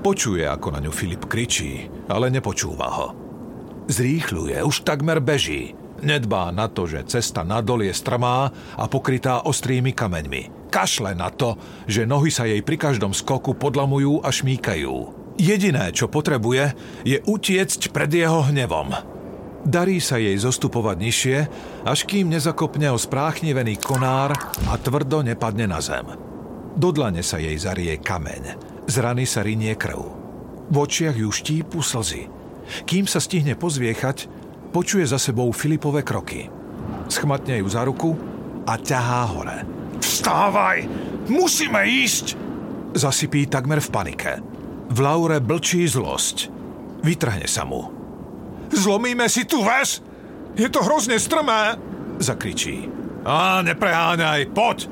Počuje, 0.00 0.48
ako 0.48 0.72
na 0.72 0.80
ňu 0.80 0.92
Filip 0.96 1.28
kričí, 1.28 1.92
ale 2.08 2.32
nepočúva 2.32 2.88
ho. 2.88 3.08
Zrýchľuje, 3.92 4.64
už 4.64 4.88
takmer 4.88 5.20
beží. 5.20 5.76
Nedbá 6.00 6.48
na 6.48 6.64
to, 6.72 6.88
že 6.88 7.04
cesta 7.04 7.44
nadol 7.44 7.84
je 7.84 7.92
strmá 7.92 8.48
a 8.80 8.84
pokrytá 8.88 9.44
ostrými 9.44 9.92
kameňmi. 9.92 10.72
Kašle 10.72 11.12
na 11.12 11.28
to, 11.28 11.60
že 11.84 12.08
nohy 12.08 12.32
sa 12.32 12.48
jej 12.48 12.64
pri 12.64 12.80
každom 12.80 13.12
skoku 13.12 13.52
podlamujú 13.52 14.24
a 14.24 14.32
šmíkajú. 14.32 15.25
Jediné, 15.36 15.92
čo 15.92 16.08
potrebuje, 16.08 16.72
je 17.04 17.20
utiecť 17.20 17.92
pred 17.92 18.08
jeho 18.08 18.48
hnevom. 18.48 19.16
Darí 19.66 20.00
sa 20.00 20.16
jej 20.16 20.38
zostupovať 20.38 20.96
nižšie, 20.96 21.38
až 21.84 21.98
kým 22.08 22.32
nezakopne 22.32 22.88
o 22.88 22.96
spráchnivený 22.96 23.76
konár 23.76 24.32
a 24.70 24.74
tvrdo 24.80 25.20
nepadne 25.26 25.68
na 25.68 25.82
zem. 25.82 26.06
Do 26.78 26.88
dlane 26.94 27.20
sa 27.20 27.36
jej 27.36 27.56
zarie 27.58 27.98
kameň. 28.00 28.56
Z 28.86 28.94
rany 29.02 29.26
sa 29.26 29.42
rinie 29.42 29.74
krv. 29.74 30.00
V 30.70 30.76
očiach 30.76 31.18
ju 31.18 31.28
štípu 31.28 31.82
slzy. 31.82 32.30
Kým 32.86 33.04
sa 33.10 33.18
stihne 33.18 33.58
pozviechať, 33.58 34.30
počuje 34.70 35.04
za 35.04 35.18
sebou 35.18 35.50
Filipové 35.50 36.06
kroky. 36.06 36.46
Schmatne 37.10 37.58
ju 37.60 37.66
za 37.66 37.82
ruku 37.84 38.14
a 38.64 38.78
ťahá 38.78 39.22
hore. 39.34 39.58
Vstávaj! 39.98 40.86
Musíme 41.26 41.82
ísť! 41.84 42.38
Zasypí 42.94 43.50
takmer 43.50 43.82
v 43.82 43.90
panike. 43.90 44.32
V 44.86 44.98
Laure 45.02 45.42
blčí 45.42 45.86
zlosť. 45.86 46.50
Vytrhne 47.02 47.46
sa 47.46 47.66
mu. 47.66 47.90
Zlomíme 48.70 49.26
si 49.30 49.46
tu 49.46 49.62
ves? 49.62 50.02
Je 50.56 50.66
to 50.72 50.82
hrozne 50.82 51.20
strmé! 51.20 51.76
Zakričí. 52.18 52.88
Á, 53.26 53.60
nepreháňaj, 53.60 54.50
poď! 54.50 54.88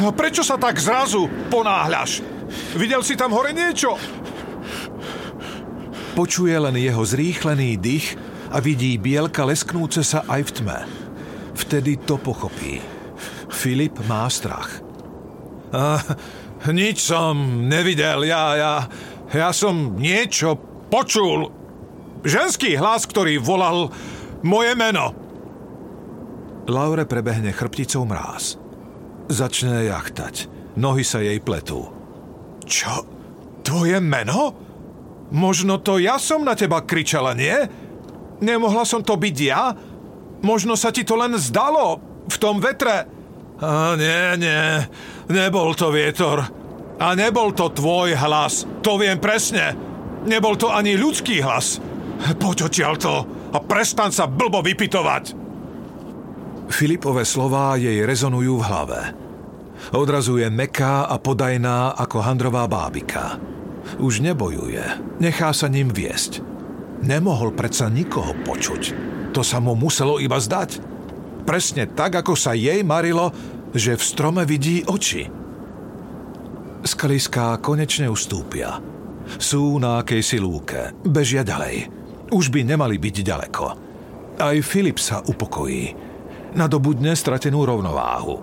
A 0.00 0.10
prečo 0.10 0.40
sa 0.40 0.56
tak 0.56 0.80
zrazu 0.80 1.28
ponáhľaš? 1.52 2.24
Videl 2.74 3.04
si 3.06 3.14
tam 3.14 3.30
hore 3.30 3.54
niečo? 3.54 3.94
Počuje 6.18 6.56
len 6.58 6.74
jeho 6.74 7.02
zrýchlený 7.06 7.78
dých 7.78 8.18
a 8.50 8.58
vidí 8.58 8.98
bielka 8.98 9.46
lesknúce 9.46 10.02
sa 10.02 10.26
aj 10.26 10.42
v 10.42 10.50
tme. 10.58 10.78
Vtedy 11.54 12.02
to 12.02 12.18
pochopí. 12.18 12.82
Filip 13.50 13.94
má 14.10 14.26
strach. 14.26 14.82
A, 15.70 16.02
nič 16.74 17.06
som 17.06 17.66
nevidel, 17.70 18.26
ja, 18.26 18.44
ja, 18.58 18.74
ja 19.34 19.50
som 19.54 19.96
niečo 19.98 20.58
počul. 20.90 21.50
Ženský 22.26 22.76
hlas, 22.76 23.06
ktorý 23.08 23.40
volal 23.40 23.88
moje 24.42 24.76
meno. 24.76 25.16
Laure 26.68 27.08
prebehne 27.08 27.50
chrbticou 27.50 28.04
mráz. 28.04 28.60
Začne 29.30 29.86
jachtať. 29.88 30.50
Nohy 30.78 31.02
sa 31.06 31.22
jej 31.22 31.38
pletú. 31.42 31.88
Čo? 32.66 33.06
Tvoje 33.66 33.98
meno? 33.98 34.54
Možno 35.30 35.78
to 35.78 36.02
ja 36.02 36.18
som 36.18 36.42
na 36.42 36.58
teba 36.58 36.82
kričala, 36.82 37.34
nie? 37.38 37.54
Nemohla 38.42 38.82
som 38.82 39.02
to 39.02 39.14
byť 39.14 39.36
ja? 39.38 39.74
Možno 40.42 40.74
sa 40.74 40.90
ti 40.90 41.06
to 41.06 41.14
len 41.14 41.38
zdalo 41.38 42.00
v 42.26 42.36
tom 42.40 42.58
vetre. 42.58 43.06
A 43.60 43.94
nie, 43.94 44.40
nie, 44.40 44.62
nebol 45.28 45.76
to 45.76 45.92
vietor. 45.92 46.59
A 47.00 47.16
nebol 47.16 47.56
to 47.56 47.72
tvoj 47.72 48.12
hlas, 48.12 48.68
to 48.84 49.00
viem 49.00 49.16
presne. 49.16 49.72
Nebol 50.28 50.60
to 50.60 50.68
ani 50.68 51.00
ľudský 51.00 51.40
hlas. 51.40 51.80
Poď 52.36 52.68
to 53.00 53.14
a 53.50 53.58
prestan 53.64 54.12
sa 54.12 54.28
blbo 54.28 54.60
vypitovať. 54.60 55.32
Filipové 56.68 57.24
slová 57.24 57.74
jej 57.80 58.04
rezonujú 58.04 58.60
v 58.60 58.66
hlave. 58.68 59.00
Odrazu 59.96 60.36
je 60.36 60.52
meká 60.52 61.08
a 61.08 61.16
podajná 61.16 61.96
ako 61.96 62.20
handrová 62.20 62.68
bábika. 62.68 63.40
Už 63.96 64.20
nebojuje, 64.20 64.84
nechá 65.18 65.56
sa 65.56 65.66
ním 65.72 65.88
viesť. 65.88 66.44
Nemohol 67.00 67.56
predsa 67.56 67.88
nikoho 67.88 68.36
počuť. 68.44 68.92
To 69.32 69.40
sa 69.40 69.56
mu 69.56 69.72
muselo 69.72 70.20
iba 70.20 70.36
zdať. 70.36 70.84
Presne 71.48 71.88
tak, 71.88 72.20
ako 72.20 72.36
sa 72.36 72.52
jej 72.52 72.84
marilo, 72.84 73.32
že 73.72 73.96
v 73.96 74.04
strome 74.04 74.44
vidí 74.44 74.84
oči. 74.84 75.39
Skaliská 76.80 77.60
konečne 77.60 78.08
ustúpia. 78.08 78.80
Sú 79.36 79.76
na 79.76 80.00
akejsi 80.00 80.40
lúke. 80.40 80.96
Bežia 81.04 81.44
ďalej. 81.44 81.92
Už 82.32 82.48
by 82.48 82.64
nemali 82.64 82.96
byť 82.96 83.16
ďaleko. 83.20 83.64
Aj 84.40 84.56
Filip 84.64 84.96
sa 84.96 85.20
upokojí 85.20 86.10
nadobudne 86.54 87.14
stratenú 87.14 87.62
rovnováhu. 87.62 88.42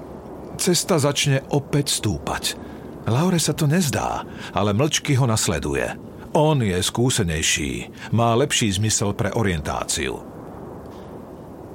Cesta 0.57 0.97
začne 0.97 1.43
opäť 1.53 2.01
stúpať. 2.01 2.57
Laure 3.07 3.39
sa 3.39 3.55
to 3.55 3.69
nezdá, 3.69 4.25
ale 4.51 4.75
mlčky 4.75 5.15
ho 5.15 5.23
nasleduje. 5.29 5.95
On 6.35 6.59
je 6.59 6.75
skúsenejší, 6.75 7.71
má 8.11 8.35
lepší 8.35 8.67
zmysel 8.75 9.15
pre 9.15 9.31
orientáciu. 9.31 10.19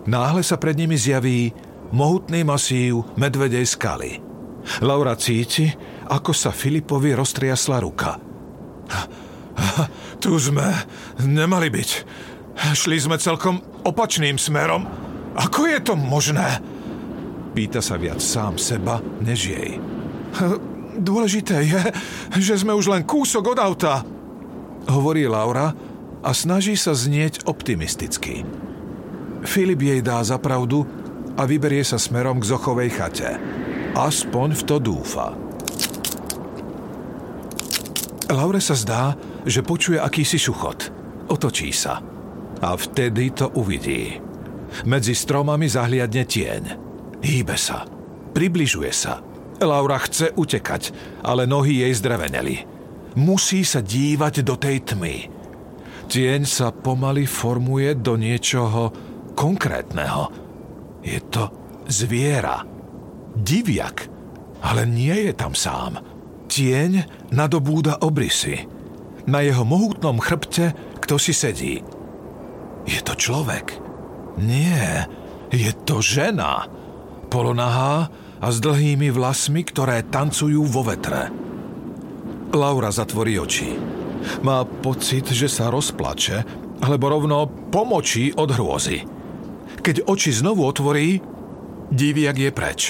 Náhle 0.05 0.43
sa 0.45 0.59
pred 0.59 0.77
nimi 0.77 0.99
zjaví 0.99 1.55
mohutný 1.95 2.45
masív 2.45 3.07
medvedej 3.17 3.65
skaly. 3.65 4.21
Laura 4.83 5.15
cíti, 5.19 5.73
ako 6.09 6.33
sa 6.35 6.51
Filipovi 6.51 7.15
roztriasla 7.15 7.79
ruka. 7.83 8.19
Tu 10.23 10.33
sme 10.39 10.67
nemali 11.23 11.69
byť. 11.69 11.91
Šli 12.73 12.97
sme 13.01 13.19
celkom 13.19 13.59
opačným 13.83 14.39
smerom. 14.39 14.87
Ako 15.35 15.67
je 15.67 15.79
to 15.83 15.95
možné? 15.97 16.63
Pýta 17.53 17.85
sa 17.85 18.01
viac 18.01 18.21
sám 18.21 18.57
seba, 18.57 19.01
než 19.21 19.53
jej. 19.53 19.77
Dôležité 20.97 21.65
je, 21.65 21.83
že 22.39 22.61
sme 22.61 22.77
už 22.77 22.93
len 22.93 23.03
kúsok 23.05 23.57
od 23.57 23.59
auta, 23.61 24.05
hovorí 24.89 25.25
Laura 25.25 25.73
a 26.23 26.31
snaží 26.37 26.77
sa 26.77 26.93
znieť 26.93 27.49
optimisticky. 27.49 28.45
Filip 29.43 29.81
jej 29.83 30.01
dá 30.05 30.23
za 30.23 30.39
pravdu 30.39 30.87
a 31.35 31.43
vyberie 31.49 31.83
sa 31.83 31.99
smerom 31.99 32.39
k 32.39 32.49
Zochovej 32.53 32.91
chate. 32.93 33.31
Aspoň 33.97 34.49
v 34.55 34.63
to 34.69 34.77
dúfa. 34.79 35.42
Laure 38.33 38.65
sa 38.65 38.73
zdá, 38.73 39.13
že 39.45 39.61
počuje 39.61 40.01
akýsi 40.01 40.41
šuchot. 40.41 40.89
Otočí 41.29 41.69
sa. 41.69 42.01
A 42.65 42.69
vtedy 42.73 43.29
to 43.37 43.53
uvidí. 43.53 44.17
Medzi 44.89 45.13
stromami 45.13 45.69
zahliadne 45.69 46.25
tieň. 46.25 46.63
Hýbe 47.21 47.57
sa. 47.61 47.85
Približuje 48.33 48.89
sa. 48.89 49.21
Laura 49.61 50.01
chce 50.01 50.33
utekať, 50.33 50.97
ale 51.23 51.45
nohy 51.45 51.85
jej 51.85 51.93
zdreveneli. 51.93 52.65
Musí 53.21 53.63
sa 53.69 53.85
dívať 53.85 54.41
do 54.41 54.57
tej 54.57 54.81
tmy. 54.81 55.17
Tieň 56.09 56.43
sa 56.49 56.73
pomaly 56.73 57.29
formuje 57.29 57.93
do 58.01 58.17
niečoho 58.17 58.91
konkrétneho. 59.37 60.33
Je 61.05 61.21
to 61.29 61.53
zviera. 61.85 62.65
Diviak. 63.37 64.09
Ale 64.63 64.89
nie 64.89 65.29
je 65.29 65.33
tam 65.37 65.53
sám. 65.53 66.12
Tieň 66.53 67.09
nadobúda 67.33 68.05
obrysy. 68.05 68.69
Na 69.25 69.41
jeho 69.41 69.65
mohutnom 69.65 70.21
chrbte 70.21 70.77
kto 71.01 71.17
si 71.17 71.33
sedí. 71.33 71.81
Je 72.85 73.01
to 73.01 73.17
človek. 73.17 73.73
Nie, 74.37 75.09
je 75.49 75.73
to 75.89 76.05
žena. 76.05 76.69
Polonahá 77.33 78.13
a 78.37 78.47
s 78.53 78.61
dlhými 78.61 79.09
vlasmi, 79.09 79.65
ktoré 79.65 80.05
tancujú 80.05 80.61
vo 80.69 80.85
vetre. 80.85 81.33
Laura 82.53 82.93
zatvorí 82.93 83.41
oči. 83.41 83.73
Má 84.45 84.63
pocit, 84.63 85.33
že 85.33 85.49
sa 85.49 85.73
rozplače, 85.73 86.45
alebo 86.85 87.11
rovno 87.11 87.49
pomočí 87.49 88.31
od 88.37 88.53
hrôzy. 88.53 89.03
Keď 89.81 90.05
oči 90.05 90.31
znovu 90.37 90.69
otvorí, 90.69 91.19
diviak 91.91 92.37
je 92.39 92.51
preč. 92.53 92.81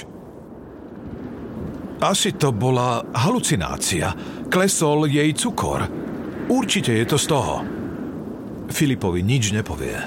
Asi 2.03 2.35
to 2.35 2.51
bola 2.51 2.99
halucinácia. 3.15 4.11
Klesol 4.51 5.07
jej 5.07 5.31
cukor. 5.39 5.87
Určite 6.51 6.91
je 6.99 7.07
to 7.07 7.15
z 7.15 7.27
toho. 7.31 7.63
Filipovi 8.67 9.23
nič 9.23 9.55
nepovie. 9.55 10.03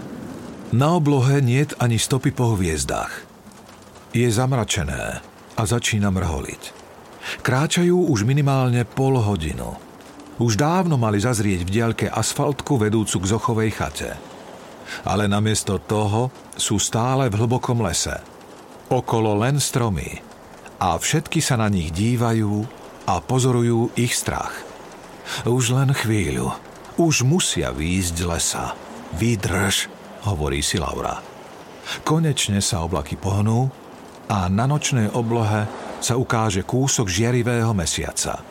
Na 0.75 0.99
oblohe 0.99 1.39
niet 1.39 1.71
ani 1.79 1.95
stopy 1.95 2.35
po 2.35 2.59
hviezdách. 2.59 3.23
Je 4.11 4.27
zamračené 4.27 5.23
a 5.55 5.61
začína 5.63 6.11
mrholiť. 6.11 6.63
Kráčajú 7.39 8.11
už 8.11 8.27
minimálne 8.27 8.83
pol 8.83 9.15
hodinu. 9.15 9.79
Už 10.35 10.59
dávno 10.59 10.99
mali 10.99 11.23
zazrieť 11.23 11.63
v 11.63 11.73
diaľke 11.79 12.11
asfaltku 12.11 12.75
vedúcu 12.75 13.23
k 13.23 13.29
Zochovej 13.31 13.71
chate. 13.71 14.11
Ale 15.07 15.31
namiesto 15.31 15.79
toho 15.79 16.27
sú 16.59 16.75
stále 16.75 17.31
v 17.31 17.39
hlbokom 17.39 17.79
lese. 17.79 18.19
Okolo 18.91 19.39
len 19.39 19.63
stromy. 19.63 20.34
A 20.81 20.99
všetky 20.99 21.39
sa 21.39 21.55
na 21.55 21.71
nich 21.71 21.95
dívajú 21.95 22.67
a 23.07 23.23
pozorujú 23.23 23.95
ich 23.95 24.11
strach. 24.11 24.51
Už 25.47 25.71
len 25.71 25.95
chvíľu. 25.95 26.51
Už 26.95 27.27
musia 27.27 27.71
výjsť 27.75 28.13
z 28.15 28.23
lesa. 28.27 28.65
Vydrž, 29.15 29.87
hovorí 30.27 30.59
si 30.59 30.79
Laura. 30.79 31.19
Konečne 32.03 32.59
sa 32.59 32.83
oblaky 32.83 33.15
pohnú 33.15 33.69
a 34.27 34.49
na 34.49 34.65
nočnej 34.65 35.13
oblohe 35.13 35.69
sa 36.01 36.17
ukáže 36.17 36.65
kúsok 36.65 37.07
žiarivého 37.07 37.71
mesiaca. 37.71 38.41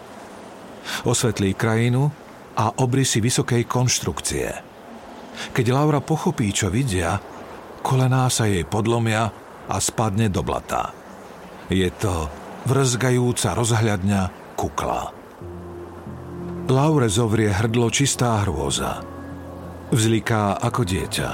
Osvetlí 1.05 1.57
krajinu 1.57 2.09
a 2.55 2.79
obrysy 2.79 3.19
vysokej 3.21 3.67
konštrukcie. 3.67 4.49
Keď 5.51 5.67
Laura 5.75 5.99
pochopí, 5.99 6.55
čo 6.55 6.71
vidia, 6.71 7.19
kolená 7.83 8.31
sa 8.31 8.47
jej 8.47 8.63
podlomia 8.63 9.29
a 9.67 9.77
spadne 9.83 10.31
do 10.31 10.47
blata. 10.47 11.04
Je 11.73 11.89
to 11.97 12.29
vrzgajúca 12.69 13.57
rozhľadňa 13.57 14.21
kukla. 14.57 15.13
Laure 16.69 17.09
zovrie 17.13 17.53
hrdlo 17.53 17.93
čistá 17.93 18.41
hrôza. 18.45 19.05
Vzliká 19.93 20.57
ako 20.61 20.83
dieťa. 20.85 21.29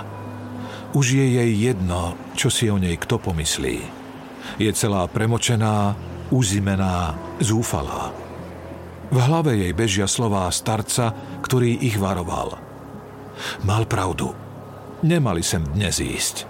Už 0.91 1.07
je 1.15 1.27
jej 1.39 1.51
jedno, 1.55 2.19
čo 2.35 2.51
si 2.51 2.67
o 2.67 2.75
nej 2.75 2.99
kto 2.99 3.23
pomyslí. 3.23 3.79
Je 4.59 4.71
celá 4.75 5.07
premočená, 5.07 5.95
uzimená, 6.35 7.15
zúfalá. 7.39 8.11
V 9.11 9.19
hlave 9.19 9.55
jej 9.59 9.73
bežia 9.75 10.07
slová 10.11 10.51
starca, 10.51 11.15
ktorý 11.43 11.79
ich 11.79 11.95
varoval. 11.95 12.59
Mal 13.63 13.87
pravdu. 13.87 14.35
Nemali 15.07 15.43
sem 15.47 15.63
dnes 15.63 16.03
ísť. 16.03 16.47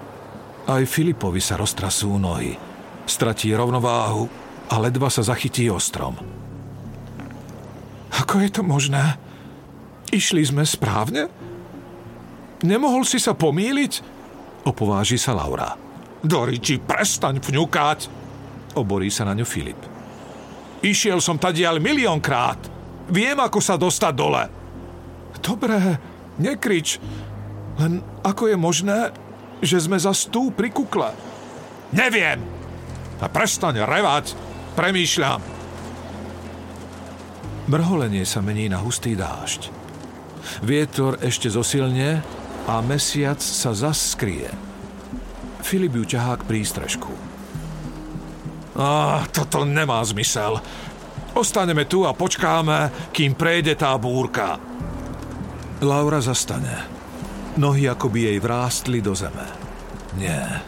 Aj 0.68 0.82
Filipovi 0.84 1.40
sa 1.40 1.60
roztrasú 1.60 2.16
nohy. 2.16 2.69
Stratí 3.10 3.50
rovnováhu 3.50 4.30
a 4.70 4.78
ledva 4.78 5.10
sa 5.10 5.26
zachytí 5.26 5.66
ostrom. 5.66 6.14
Ako 8.14 8.38
je 8.38 8.50
to 8.54 8.62
možné? 8.62 9.18
Išli 10.14 10.46
sme 10.46 10.62
správne? 10.62 11.26
Nemohol 12.62 13.02
si 13.02 13.18
sa 13.18 13.34
pomýliť? 13.34 13.92
Opováži 14.62 15.18
sa 15.18 15.34
Laura. 15.34 15.74
Doriči, 16.22 16.78
prestaň 16.78 17.42
fňukať, 17.42 17.98
oborí 18.78 19.10
sa 19.10 19.26
na 19.26 19.34
ňu 19.34 19.42
Filip. 19.42 19.82
Išiel 20.78 21.18
som 21.18 21.34
tadiaľ 21.34 21.82
miliónkrát. 21.82 22.62
Viem, 23.10 23.42
ako 23.42 23.58
sa 23.58 23.74
dostať 23.74 24.14
dole. 24.14 24.44
Dobré, 25.42 25.98
nekrič. 26.38 27.02
Len 27.82 27.98
ako 28.22 28.54
je 28.54 28.56
možné, 28.60 28.98
že 29.58 29.82
sme 29.82 29.98
za 29.98 30.14
tu 30.30 30.54
pri 30.54 30.70
kukle? 30.70 31.10
Neviem. 31.90 32.59
A 33.20 33.26
prestaň 33.28 33.84
revať. 33.84 34.32
Premýšľam. 34.74 35.40
Mrholenie 37.70 38.26
sa 38.26 38.42
mení 38.42 38.66
na 38.66 38.82
hustý 38.82 39.14
dážď. 39.14 39.70
Vietor 40.64 41.20
ešte 41.22 41.46
zosilne 41.52 42.24
a 42.66 42.74
mesiac 42.82 43.38
sa 43.38 43.76
zas 43.76 44.16
skrie. 44.16 44.48
Filip 45.60 45.94
ju 45.94 46.04
ťahá 46.16 46.40
k 46.40 46.46
prístrežku. 46.48 47.12
Á, 48.74 49.22
toto 49.30 49.62
nemá 49.68 50.00
zmysel. 50.02 50.58
Ostaneme 51.36 51.86
tu 51.86 52.02
a 52.08 52.16
počkáme, 52.16 53.12
kým 53.14 53.38
prejde 53.38 53.76
tá 53.78 53.94
búrka. 54.00 54.58
Laura 55.84 56.18
zastane. 56.18 56.88
Nohy 57.54 57.86
akoby 57.86 58.34
jej 58.34 58.38
vrástli 58.42 58.98
do 58.98 59.14
zeme. 59.14 59.46
Nie, 60.18 60.64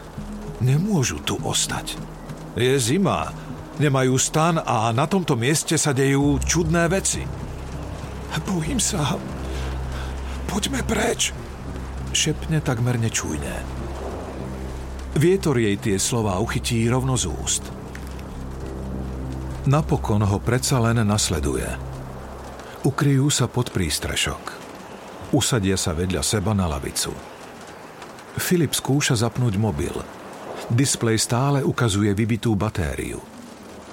nemôžu 0.63 1.19
tu 1.25 1.35
ostať. 1.41 2.12
Je 2.53 2.77
zima, 2.77 3.33
nemajú 3.81 4.13
stan 4.21 4.61
a 4.61 4.93
na 4.93 5.09
tomto 5.09 5.33
mieste 5.33 5.73
sa 5.73 5.89
dejú 5.89 6.37
čudné 6.45 6.85
veci. 6.85 7.25
Bojím 8.45 8.77
sa. 8.77 9.17
Poďme 10.45 10.85
preč, 10.85 11.33
šepne 12.13 12.61
takmer 12.61 13.01
nečujne. 13.01 13.57
Vietor 15.17 15.57
jej 15.57 15.77
tie 15.81 15.97
slova 15.97 16.37
uchytí 16.37 16.85
rovno 16.89 17.17
z 17.17 17.25
úst. 17.29 17.63
Napokon 19.65 20.21
ho 20.21 20.37
predsa 20.37 20.77
len 20.77 21.01
nasleduje. 21.01 21.65
Ukryjú 22.85 23.33
sa 23.33 23.49
pod 23.49 23.73
prístrešok. 23.73 24.61
Usadia 25.33 25.79
sa 25.79 25.97
vedľa 25.97 26.21
seba 26.21 26.53
na 26.53 26.69
lavicu. 26.69 27.09
Filip 28.37 28.77
skúša 28.77 29.17
zapnúť 29.17 29.57
mobil. 29.57 29.93
Displej 30.73 31.21
stále 31.21 31.61
ukazuje 31.61 32.09
vybitú 32.17 32.57
batériu. 32.57 33.21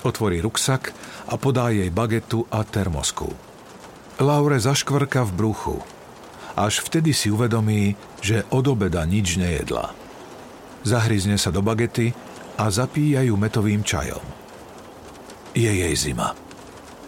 Otvorí 0.00 0.40
ruksak 0.40 0.96
a 1.28 1.36
podá 1.36 1.68
jej 1.68 1.92
bagetu 1.92 2.48
a 2.48 2.64
termosku. 2.64 3.28
Laure 4.16 4.56
zaškvrka 4.56 5.28
v 5.28 5.32
bruchu. 5.36 5.76
Až 6.56 6.80
vtedy 6.80 7.12
si 7.12 7.28
uvedomí, 7.28 7.94
že 8.24 8.48
od 8.48 8.64
obeda 8.64 9.04
nič 9.04 9.36
nejedla 9.36 10.00
zahryzne 10.84 11.36
sa 11.36 11.52
do 11.52 11.60
bagety 11.60 12.12
a 12.60 12.68
zapíjajú 12.68 13.34
metovým 13.36 13.84
čajom. 13.84 14.22
Je 15.56 15.68
jej 15.68 15.94
zima. 15.96 16.32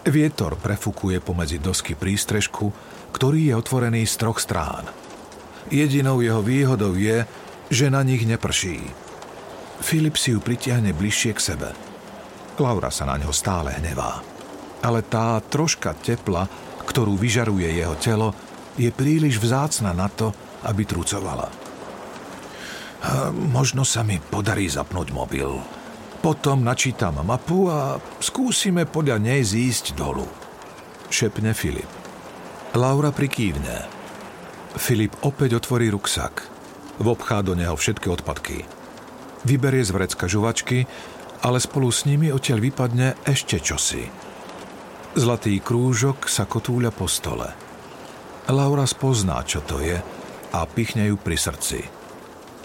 Vietor 0.03 0.59
prefukuje 0.59 1.23
pomedzi 1.23 1.63
dosky 1.63 1.95
prístrežku, 1.95 2.75
ktorý 3.15 3.53
je 3.53 3.55
otvorený 3.55 4.03
z 4.03 4.15
troch 4.19 4.43
strán. 4.43 4.91
Jedinou 5.71 6.19
jeho 6.19 6.43
výhodou 6.43 6.99
je, 6.99 7.23
že 7.71 7.87
na 7.87 8.03
nich 8.03 8.27
neprší. 8.27 8.83
Filip 9.83 10.15
si 10.15 10.31
ju 10.31 10.39
pritiahne 10.39 10.95
bližšie 10.95 11.33
k 11.35 11.41
sebe. 11.43 11.69
Laura 12.63 12.89
sa 12.89 13.05
na 13.05 13.19
ňo 13.19 13.35
stále 13.35 13.75
hnevá. 13.77 14.23
Ale 14.83 15.03
tá 15.03 15.43
troška 15.43 15.99
tepla, 15.99 16.47
ktorú 16.87 17.19
vyžaruje 17.19 17.67
jeho 17.67 17.99
telo, 17.99 18.31
je 18.79 18.89
príliš 18.95 19.43
vzácna 19.43 19.91
na 19.93 20.07
to, 20.07 20.31
aby 20.65 20.87
trucovala. 20.87 21.51
Možno 23.35 23.83
sa 23.83 24.07
mi 24.07 24.23
podarí 24.23 24.71
zapnúť 24.71 25.11
mobil. 25.11 25.51
Potom 26.23 26.63
načítam 26.63 27.19
mapu 27.27 27.67
a 27.67 27.99
skúsime 28.23 28.87
podľa 28.87 29.19
nej 29.19 29.43
zísť 29.43 29.99
dolu. 29.99 30.31
Šepne 31.11 31.51
Filip. 31.51 31.91
Laura 32.79 33.11
prikývne. 33.11 33.91
Filip 34.79 35.19
opäť 35.27 35.59
otvorí 35.59 35.91
ruksak. 35.91 36.47
Vobchá 37.03 37.43
do 37.43 37.59
neho 37.59 37.75
všetky 37.75 38.07
odpadky. 38.07 38.82
Vyberie 39.43 39.83
z 39.83 39.91
vrecka 39.91 40.31
žuvačky, 40.31 40.87
ale 41.43 41.59
spolu 41.59 41.91
s 41.91 42.07
nimi 42.07 42.31
odtiaľ 42.31 42.63
vypadne 42.63 43.19
ešte 43.27 43.59
čosi. 43.59 44.07
Zlatý 45.13 45.59
krúžok 45.61 46.31
sa 46.31 46.47
kotúľa 46.47 46.95
po 46.95 47.11
stole. 47.11 47.51
Laura 48.49 48.87
spozná, 48.87 49.43
čo 49.43 49.61
to 49.61 49.83
je 49.83 49.99
a 50.53 50.59
pichne 50.69 51.11
ju 51.11 51.17
pri 51.19 51.37
srdci. 51.37 51.81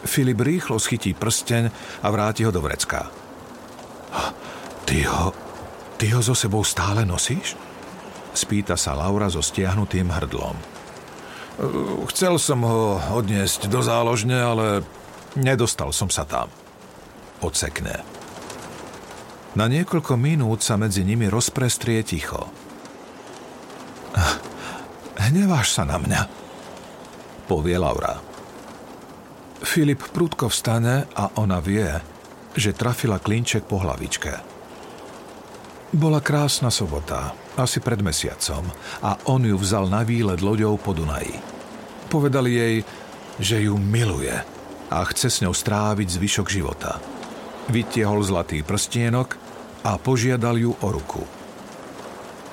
Filip 0.05 0.39
rýchlo 0.39 0.77
schytí 0.77 1.17
prsteň 1.17 1.63
a 2.05 2.07
vráti 2.13 2.45
ho 2.45 2.51
do 2.53 2.61
vrecka. 2.61 3.09
Ty 4.87 4.99
ho, 5.11 5.35
ty 5.99 6.13
ho 6.13 6.21
so 6.21 6.37
sebou 6.37 6.63
stále 6.63 7.03
nosíš? 7.03 7.57
Spýta 8.31 8.77
sa 8.77 8.93
Laura 8.93 9.27
so 9.27 9.41
stiahnutým 9.41 10.13
hrdlom. 10.13 10.55
Chcel 12.13 12.37
som 12.37 12.61
ho 12.61 13.01
odniesť 13.17 13.65
do 13.65 13.81
záložne, 13.81 14.37
ale 14.37 14.85
nedostal 15.33 15.89
som 15.89 16.07
sa 16.07 16.21
tam. 16.21 16.47
Odsekne. 17.41 18.01
Na 19.57 19.65
niekoľko 19.65 20.13
minút 20.17 20.61
sa 20.61 20.77
medzi 20.77 21.01
nimi 21.01 21.29
rozprestrie 21.29 22.05
ticho. 22.05 22.49
Hneváš 25.17 25.73
sa 25.73 25.83
na 25.85 25.97
mňa, 25.97 26.21
povie 27.49 27.77
Laura. 27.77 28.21
Filip 29.65 30.13
prudko 30.13 30.47
vstane 30.47 31.09
a 31.17 31.33
ona 31.41 31.57
vie, 31.57 31.89
že 32.53 32.77
trafila 32.77 33.17
klinček 33.17 33.65
po 33.65 33.81
hlavičke. 33.81 34.33
Bola 35.93 36.21
krásna 36.21 36.69
sobota, 36.69 37.33
asi 37.57 37.81
pred 37.81 37.99
mesiacom, 38.05 38.65
a 39.01 39.17
on 39.25 39.41
ju 39.41 39.57
vzal 39.57 39.89
na 39.89 40.05
výlet 40.05 40.39
loďou 40.39 40.77
po 40.77 40.93
Dunaji. 40.93 41.33
Povedal 42.07 42.45
jej, 42.45 42.85
že 43.41 43.65
ju 43.65 43.75
miluje 43.75 44.33
a 44.87 44.97
chce 45.11 45.27
s 45.27 45.41
ňou 45.41 45.51
stráviť 45.51 46.07
zvyšok 46.07 46.47
života. 46.47 47.16
Vytiehol 47.67 48.23
zlatý 48.23 48.63
prstienok 48.63 49.35
a 49.83 49.99
požiadal 49.99 50.55
ju 50.55 50.71
o 50.71 50.87
ruku. 50.87 51.23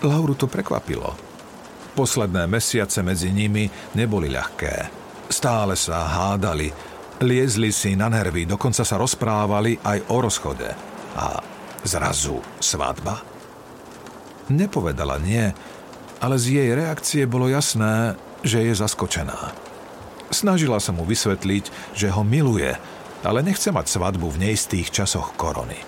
Lauru 0.03 0.35
to 0.35 0.51
prekvapilo. 0.51 1.15
Posledné 1.95 2.51
mesiace 2.51 3.01
medzi 3.07 3.31
nimi 3.31 3.71
neboli 3.95 4.27
ľahké. 4.27 4.91
Stále 5.31 5.79
sa 5.79 6.05
hádali, 6.11 6.69
liezli 7.23 7.71
si 7.71 7.95
na 7.95 8.11
nervy, 8.11 8.45
dokonca 8.45 8.83
sa 8.83 8.99
rozprávali 8.99 9.79
aj 9.81 9.99
o 10.11 10.17
rozchode. 10.19 10.69
A 11.15 11.39
zrazu 11.87 12.43
svadba? 12.59 13.23
Nepovedala 14.51 15.17
nie, 15.23 15.49
ale 16.21 16.37
z 16.37 16.59
jej 16.59 16.71
reakcie 16.75 17.23
bolo 17.25 17.47
jasné, 17.49 18.19
že 18.45 18.61
je 18.67 18.75
zaskočená. 18.77 19.55
Snažila 20.35 20.83
sa 20.83 20.91
mu 20.91 21.07
vysvetliť, 21.07 21.95
že 21.95 22.11
ho 22.11 22.27
miluje, 22.27 22.75
ale 23.25 23.41
nechce 23.41 23.73
mať 23.73 23.89
svadbu 23.89 24.29
v 24.31 24.41
neistých 24.49 24.93
časoch 24.93 25.33
korony. 25.35 25.81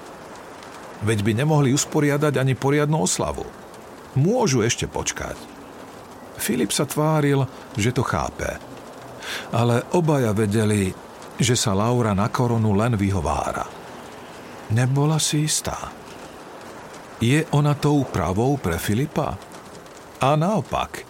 Veď 1.04 1.22
by 1.22 1.32
nemohli 1.36 1.76
usporiadať 1.76 2.40
ani 2.40 2.56
poriadnu 2.56 3.04
oslavu. 3.04 3.44
Môžu 4.16 4.64
ešte 4.64 4.88
počkať. 4.88 5.36
Filip 6.40 6.72
sa 6.72 6.88
tváril, 6.88 7.44
že 7.76 7.92
to 7.92 8.00
chápe. 8.00 8.56
Ale 9.52 9.84
obaja 9.92 10.32
vedeli, 10.32 10.92
že 11.36 11.52
sa 11.52 11.76
Laura 11.76 12.16
na 12.16 12.32
koronu 12.32 12.72
len 12.72 12.96
vyhovára. 12.96 13.68
Nebola 14.72 15.20
si 15.20 15.44
istá. 15.44 15.92
Je 17.20 17.44
ona 17.52 17.76
tou 17.76 18.04
pravou 18.04 18.56
pre 18.60 18.76
Filipa? 18.80 19.36
A 20.20 20.36
naopak, 20.36 21.04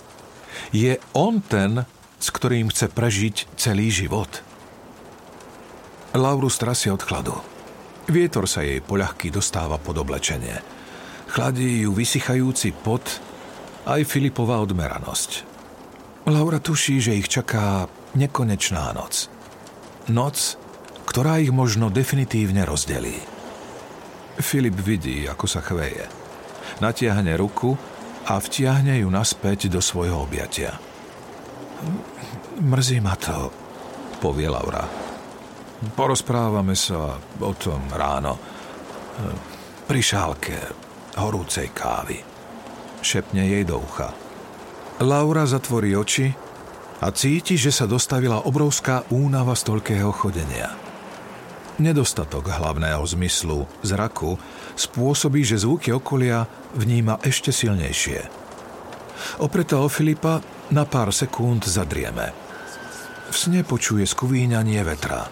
je 0.74 0.98
on 1.14 1.42
ten, 1.42 1.82
s 2.18 2.28
ktorým 2.30 2.70
chce 2.70 2.90
prežiť 2.90 3.36
celý 3.58 3.90
život. 3.90 4.45
Lauru 6.16 6.48
strasie 6.48 6.88
od 6.90 7.04
chladu. 7.04 7.36
Vietor 8.08 8.48
sa 8.48 8.64
jej 8.64 8.80
poľahky 8.80 9.28
dostáva 9.28 9.76
pod 9.76 10.00
oblečenie. 10.00 10.56
Chladí 11.28 11.84
ju 11.84 11.92
vysychajúci 11.92 12.72
pot 12.72 13.04
aj 13.84 14.00
Filipová 14.08 14.58
odmeranosť. 14.64 15.44
Laura 16.26 16.58
tuší, 16.58 16.98
že 16.98 17.14
ich 17.14 17.30
čaká 17.30 17.86
nekonečná 18.18 18.90
noc. 18.96 19.30
Noc, 20.10 20.58
ktorá 21.06 21.38
ich 21.38 21.54
možno 21.54 21.92
definitívne 21.92 22.66
rozdelí. 22.66 23.14
Filip 24.42 24.74
vidí, 24.82 25.28
ako 25.30 25.46
sa 25.46 25.62
chveje. 25.62 26.08
Natiahne 26.82 27.38
ruku 27.38 27.78
a 28.26 28.42
vtiahne 28.42 29.00
ju 29.04 29.08
naspäť 29.12 29.70
do 29.70 29.78
svojho 29.78 30.26
objatia. 30.26 30.74
Mrzí 32.58 32.98
ma 33.04 33.14
to, 33.14 33.52
povie 34.18 34.50
Laura. 34.50 35.05
Porozprávame 35.76 36.72
sa 36.72 37.20
o 37.20 37.52
tom 37.52 37.84
ráno. 37.92 38.40
Pri 39.84 40.00
šálke 40.00 40.56
horúcej 41.20 41.72
kávy. 41.72 42.20
Šepne 43.00 43.44
jej 43.44 43.64
do 43.64 43.80
ucha. 43.80 44.12
Laura 45.04 45.44
zatvorí 45.44 45.92
oči 45.92 46.32
a 47.04 47.12
cíti, 47.12 47.60
že 47.60 47.68
sa 47.68 47.84
dostavila 47.84 48.48
obrovská 48.48 49.04
únava 49.12 49.52
z 49.52 49.62
toľkého 49.68 50.10
chodenia. 50.16 50.72
Nedostatok 51.76 52.48
hlavného 52.48 53.04
zmyslu, 53.04 53.68
zraku, 53.84 54.40
spôsobí, 54.80 55.44
že 55.44 55.60
zvuky 55.60 55.92
okolia 55.92 56.48
vníma 56.72 57.20
ešte 57.20 57.52
silnejšie. 57.52 58.24
Opretá 59.44 59.76
o 59.84 59.88
Filipa 59.92 60.40
na 60.72 60.88
pár 60.88 61.12
sekúnd 61.12 61.68
zadrieme. 61.68 62.32
V 63.28 63.36
sne 63.36 63.60
počuje 63.60 64.08
skúvíňanie 64.08 64.80
vetra. 64.80 65.28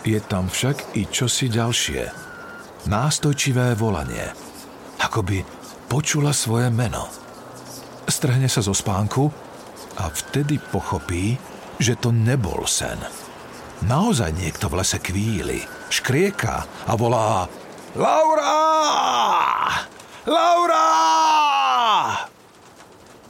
Je 0.00 0.16
tam 0.24 0.48
však 0.48 0.96
i 0.96 1.04
čosi 1.04 1.52
ďalšie. 1.52 2.08
Nástojčivé 2.88 3.76
volanie. 3.76 4.32
Akoby 4.96 5.44
počula 5.92 6.32
svoje 6.32 6.72
meno. 6.72 7.04
Strhne 8.08 8.48
sa 8.48 8.64
zo 8.64 8.72
spánku 8.72 9.28
a 10.00 10.08
vtedy 10.08 10.56
pochopí, 10.56 11.36
že 11.76 12.00
to 12.00 12.16
nebol 12.16 12.64
sen. 12.64 12.96
Naozaj 13.84 14.32
niekto 14.36 14.72
v 14.72 14.80
lese 14.80 14.96
kvíli, 15.00 15.60
škrieka 15.92 16.64
a 16.88 16.92
volá 16.96 17.44
Laura! 17.92 18.56
Laura! 20.24 20.88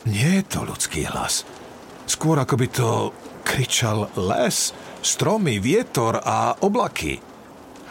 Nie 0.07 0.43
je 0.43 0.45
to 0.47 0.63
ľudský 0.63 1.07
hlas. 1.11 1.43
Skôr 2.07 2.39
ako 2.39 2.55
by 2.59 2.67
to 2.71 2.89
kričal 3.43 4.11
les, 4.15 4.71
stromy, 5.03 5.59
vietor 5.59 6.21
a 6.21 6.57
oblaky. 6.61 7.21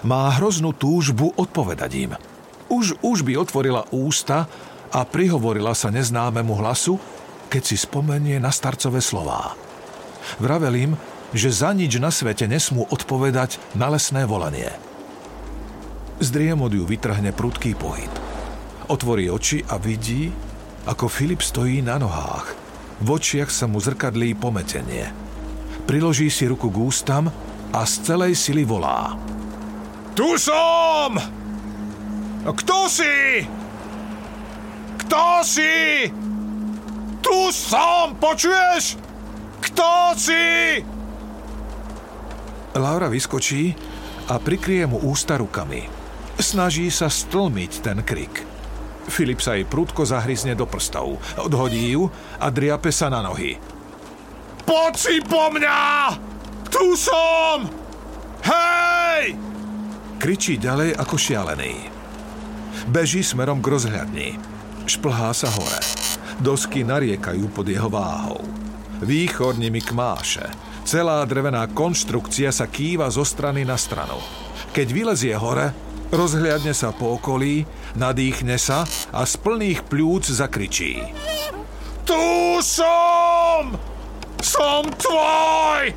Má 0.06 0.32
hroznú 0.40 0.72
túžbu 0.72 1.36
odpovedať 1.36 1.92
im. 1.98 2.12
Už, 2.70 3.02
už 3.02 3.26
by 3.26 3.34
otvorila 3.36 3.84
ústa 3.92 4.48
a 4.94 5.00
prihovorila 5.04 5.76
sa 5.76 5.92
neznámemu 5.92 6.54
hlasu, 6.56 6.96
keď 7.50 7.62
si 7.66 7.76
spomenie 7.76 8.38
na 8.38 8.54
starcové 8.54 9.02
slová. 9.02 9.58
Vravel 10.38 10.76
im, 10.78 10.92
že 11.34 11.50
za 11.50 11.74
nič 11.74 11.98
na 11.98 12.14
svete 12.14 12.46
nesmú 12.46 12.86
odpovedať 12.90 13.58
na 13.78 13.90
lesné 13.90 14.26
volanie. 14.26 14.70
Z 16.20 16.30
driemod 16.34 16.74
ju 16.74 16.84
vytrhne 16.86 17.34
prudký 17.34 17.74
pohyb. 17.78 18.12
Otvorí 18.90 19.30
oči 19.30 19.62
a 19.70 19.78
vidí, 19.78 20.34
ako 20.90 21.06
Filip 21.06 21.46
stojí 21.46 21.86
na 21.86 22.02
nohách. 22.02 22.58
V 23.00 23.08
očiach 23.08 23.54
sa 23.54 23.70
mu 23.70 23.80
zrkadlí 23.80 24.36
pometenie. 24.36 25.29
Priloží 25.90 26.30
si 26.30 26.46
ruku 26.46 26.70
k 26.70 26.86
ústam 26.86 27.34
a 27.74 27.82
z 27.82 28.14
celej 28.14 28.38
sily 28.38 28.62
volá. 28.62 29.18
Tu 30.14 30.38
som! 30.38 31.18
Kto 32.46 32.86
si? 32.86 33.42
Kto 35.02 35.42
si? 35.42 36.06
Tu 37.26 37.38
som, 37.50 38.14
počuješ? 38.22 39.02
Kto 39.66 40.14
si? 40.14 40.78
Laura 42.78 43.10
vyskočí 43.10 43.74
a 44.30 44.38
prikrie 44.38 44.86
mu 44.86 45.02
ústa 45.10 45.42
rukami. 45.42 45.90
Snaží 46.38 46.94
sa 46.94 47.10
stlmiť 47.10 47.72
ten 47.82 48.06
krik. 48.06 48.46
Filip 49.10 49.42
sa 49.42 49.58
jej 49.58 49.66
prúdko 49.66 50.06
zahryzne 50.06 50.54
do 50.54 50.70
prstov. 50.70 51.18
Odhodí 51.42 51.98
ju 51.98 52.14
a 52.38 52.54
driape 52.54 52.94
sa 52.94 53.10
na 53.10 53.26
nohy. 53.26 53.79
Poď 54.70 54.94
si 54.94 55.18
po 55.26 55.50
mňa! 55.50 56.14
Tu 56.70 56.94
som! 56.94 57.66
Hej! 58.46 59.34
Kričí 60.22 60.62
ďalej 60.62 60.94
ako 60.94 61.18
šialený. 61.18 61.90
Beží 62.86 63.26
smerom 63.26 63.66
k 63.66 63.74
rozhľadni. 63.74 64.38
Šplhá 64.86 65.34
sa 65.34 65.50
hore. 65.50 65.82
Dosky 66.38 66.86
nariekajú 66.86 67.50
pod 67.50 67.66
jeho 67.66 67.90
váhou. 67.90 68.46
Výchor 69.02 69.58
nimi 69.58 69.82
kmáše. 69.82 70.46
Celá 70.86 71.26
drevená 71.26 71.66
konštrukcia 71.66 72.54
sa 72.54 72.70
kýva 72.70 73.10
zo 73.10 73.26
strany 73.26 73.66
na 73.66 73.74
stranu. 73.74 74.22
Keď 74.70 74.88
vylezie 74.94 75.34
hore, 75.34 75.74
rozhliadne 76.14 76.78
sa 76.78 76.94
po 76.94 77.18
okolí, 77.18 77.66
nadýchne 77.98 78.62
sa 78.62 78.86
a 79.10 79.26
z 79.26 79.34
plných 79.34 79.90
pľúc 79.90 80.30
zakričí. 80.30 81.02
Tu 82.06 82.22
som! 82.62 83.89
Som 84.40 84.88
tvoj! 84.96 85.92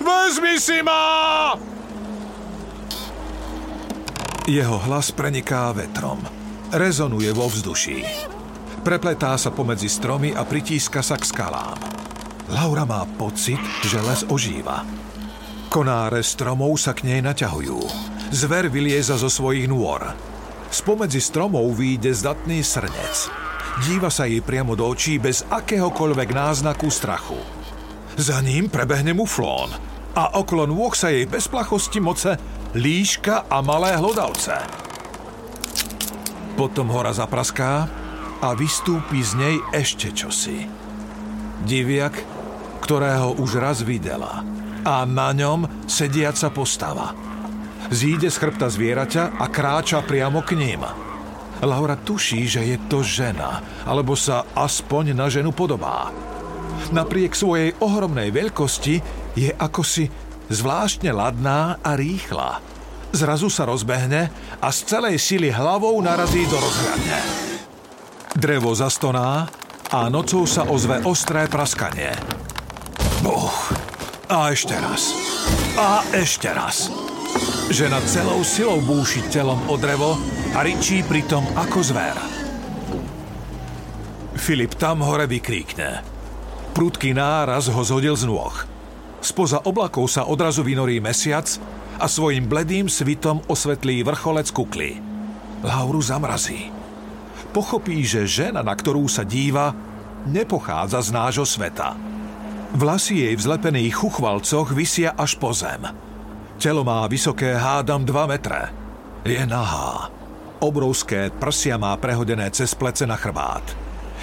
Vezmi 0.00 0.56
si 0.56 0.78
ma! 0.82 1.54
Jeho 4.50 4.82
hlas 4.82 5.14
preniká 5.14 5.70
vetrom. 5.70 6.18
Rezonuje 6.74 7.30
vo 7.30 7.46
vzduší. 7.46 8.02
Prepletá 8.80 9.36
sa 9.36 9.52
pomedzi 9.54 9.86
stromy 9.86 10.34
a 10.34 10.42
pritíska 10.42 11.04
sa 11.04 11.14
k 11.20 11.28
skalám. 11.28 11.78
Laura 12.50 12.82
má 12.82 13.06
pocit, 13.14 13.60
že 13.86 14.00
les 14.02 14.26
ožíva. 14.26 14.82
Konáre 15.70 16.24
stromov 16.26 16.74
sa 16.82 16.96
k 16.96 17.06
nej 17.06 17.20
naťahujú. 17.22 17.78
Zver 18.34 18.66
vylieza 18.72 19.14
zo 19.14 19.30
svojich 19.30 19.70
nôr. 19.70 20.02
Spomedzi 20.70 21.22
stromov 21.22 21.70
výjde 21.78 22.10
zdatný 22.10 22.62
srnec. 22.62 23.30
Díva 23.86 24.10
sa 24.10 24.26
jej 24.26 24.42
priamo 24.42 24.74
do 24.74 24.86
očí 24.86 25.22
bez 25.22 25.46
akéhokoľvek 25.46 26.28
náznaku 26.34 26.90
strachu. 26.90 27.59
Za 28.20 28.44
ním 28.44 28.68
prebehne 28.68 29.16
muflón 29.16 29.72
a 30.12 30.36
okolo 30.36 30.68
nôh 30.68 30.92
sa 30.92 31.08
jej 31.08 31.24
bez 31.24 31.48
plachosti 31.48 32.04
moce 32.04 32.36
líška 32.76 33.48
a 33.48 33.64
malé 33.64 33.96
hlodavce. 33.96 34.60
Potom 36.52 36.92
hora 36.92 37.16
zapraská 37.16 37.88
a 38.44 38.48
vystúpi 38.52 39.24
z 39.24 39.32
nej 39.40 39.56
ešte 39.72 40.12
čosi. 40.12 40.68
Diviak, 41.64 42.20
ktorého 42.84 43.40
už 43.40 43.56
raz 43.56 43.80
videla 43.80 44.44
a 44.84 45.08
na 45.08 45.32
ňom 45.32 45.88
sediaca 45.88 46.52
postava– 46.52 47.16
Zíde 47.90 48.30
z 48.30 48.38
chrbta 48.38 48.70
zvieraťa 48.70 49.34
a 49.34 49.50
kráča 49.50 49.98
priamo 50.06 50.46
k 50.46 50.54
ním. 50.54 50.86
Laura 51.58 51.98
tuší, 51.98 52.46
že 52.46 52.62
je 52.62 52.78
to 52.86 53.02
žena, 53.02 53.66
alebo 53.82 54.14
sa 54.14 54.46
aspoň 54.54 55.10
na 55.10 55.26
ženu 55.26 55.50
podobá. 55.50 56.14
Napriek 56.88 57.36
svojej 57.36 57.76
ohromnej 57.84 58.32
veľkosti 58.32 58.96
je 59.36 59.52
akosi 59.52 60.08
zvláštne 60.50 61.12
ladná 61.14 61.78
a 61.84 61.94
rýchla. 61.94 62.58
Zrazu 63.12 63.52
sa 63.52 63.68
rozbehne 63.68 64.32
a 64.58 64.68
z 64.72 64.78
celej 64.86 65.20
sily 65.20 65.52
hlavou 65.52 65.98
narazí 66.02 66.48
do 66.48 66.58
rozhľadne. 66.58 67.18
Drevo 68.34 68.72
zastoná 68.72 69.50
a 69.90 70.06
nocou 70.08 70.46
sa 70.46 70.66
ozve 70.70 71.02
ostré 71.02 71.50
praskanie. 71.50 72.14
Buch. 73.20 73.74
A 74.30 74.54
ešte 74.54 74.78
raz. 74.78 75.10
A 75.74 76.06
ešte 76.14 76.46
raz. 76.54 76.86
Žena 77.70 77.98
celou 78.06 78.42
silou 78.46 78.78
búši 78.82 79.26
telom 79.30 79.58
o 79.66 79.74
drevo 79.74 80.14
a 80.54 80.62
ričí 80.62 81.02
pritom 81.02 81.42
ako 81.58 81.78
zver. 81.82 82.16
Filip 84.38 84.78
tam 84.78 85.02
hore 85.02 85.26
vykríkne. 85.26 86.09
Prudký 86.72 87.12
náraz 87.12 87.68
ho 87.68 87.82
zhodil 87.82 88.14
z 88.14 88.28
nôh. 88.30 88.54
Spoza 89.20 89.60
oblakov 89.62 90.08
sa 90.08 90.24
odrazu 90.24 90.64
vynorí 90.64 91.02
mesiac 91.02 91.46
a 92.00 92.08
svojim 92.08 92.48
bledým 92.48 92.88
svitom 92.88 93.44
osvetlí 93.50 94.00
vrcholec 94.00 94.48
kukly. 94.48 94.96
Lauru 95.60 96.00
zamrazí. 96.00 96.72
Pochopí, 97.52 98.00
že 98.06 98.24
žena, 98.24 98.64
na 98.64 98.72
ktorú 98.72 99.04
sa 99.10 99.26
díva, 99.26 99.76
nepochádza 100.24 101.04
z 101.04 101.10
nášho 101.12 101.44
sveta. 101.44 101.98
Vlasy 102.72 103.26
jej 103.26 103.34
v 103.34 103.44
zlepených 103.44 103.98
chuchvalcoch 103.98 104.72
vysia 104.72 105.12
až 105.18 105.36
po 105.36 105.50
zem– 105.52 105.84
Telo 106.60 106.84
má 106.84 107.08
vysoké 107.08 107.56
hádam 107.56 108.04
2 108.04 108.26
metre. 108.28 108.68
Je 109.24 109.40
nahá. 109.48 110.12
Obrovské 110.60 111.32
prsia 111.32 111.80
má 111.80 111.96
prehodené 111.96 112.52
cez 112.52 112.76
plece 112.76 113.08
na 113.08 113.16
chrbát. 113.16 113.64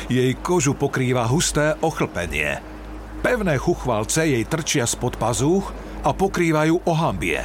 Jej 0.06 0.38
kožu 0.46 0.78
pokrýva 0.78 1.26
husté 1.26 1.74
ochlpenie. 1.82 2.62
Pevné 3.26 3.58
chuchvalce 3.58 4.30
jej 4.30 4.46
trčia 4.46 4.86
spod 4.86 5.18
pazúch 5.18 5.74
a 6.06 6.14
pokrývajú 6.14 6.86
ohambie. 6.86 7.42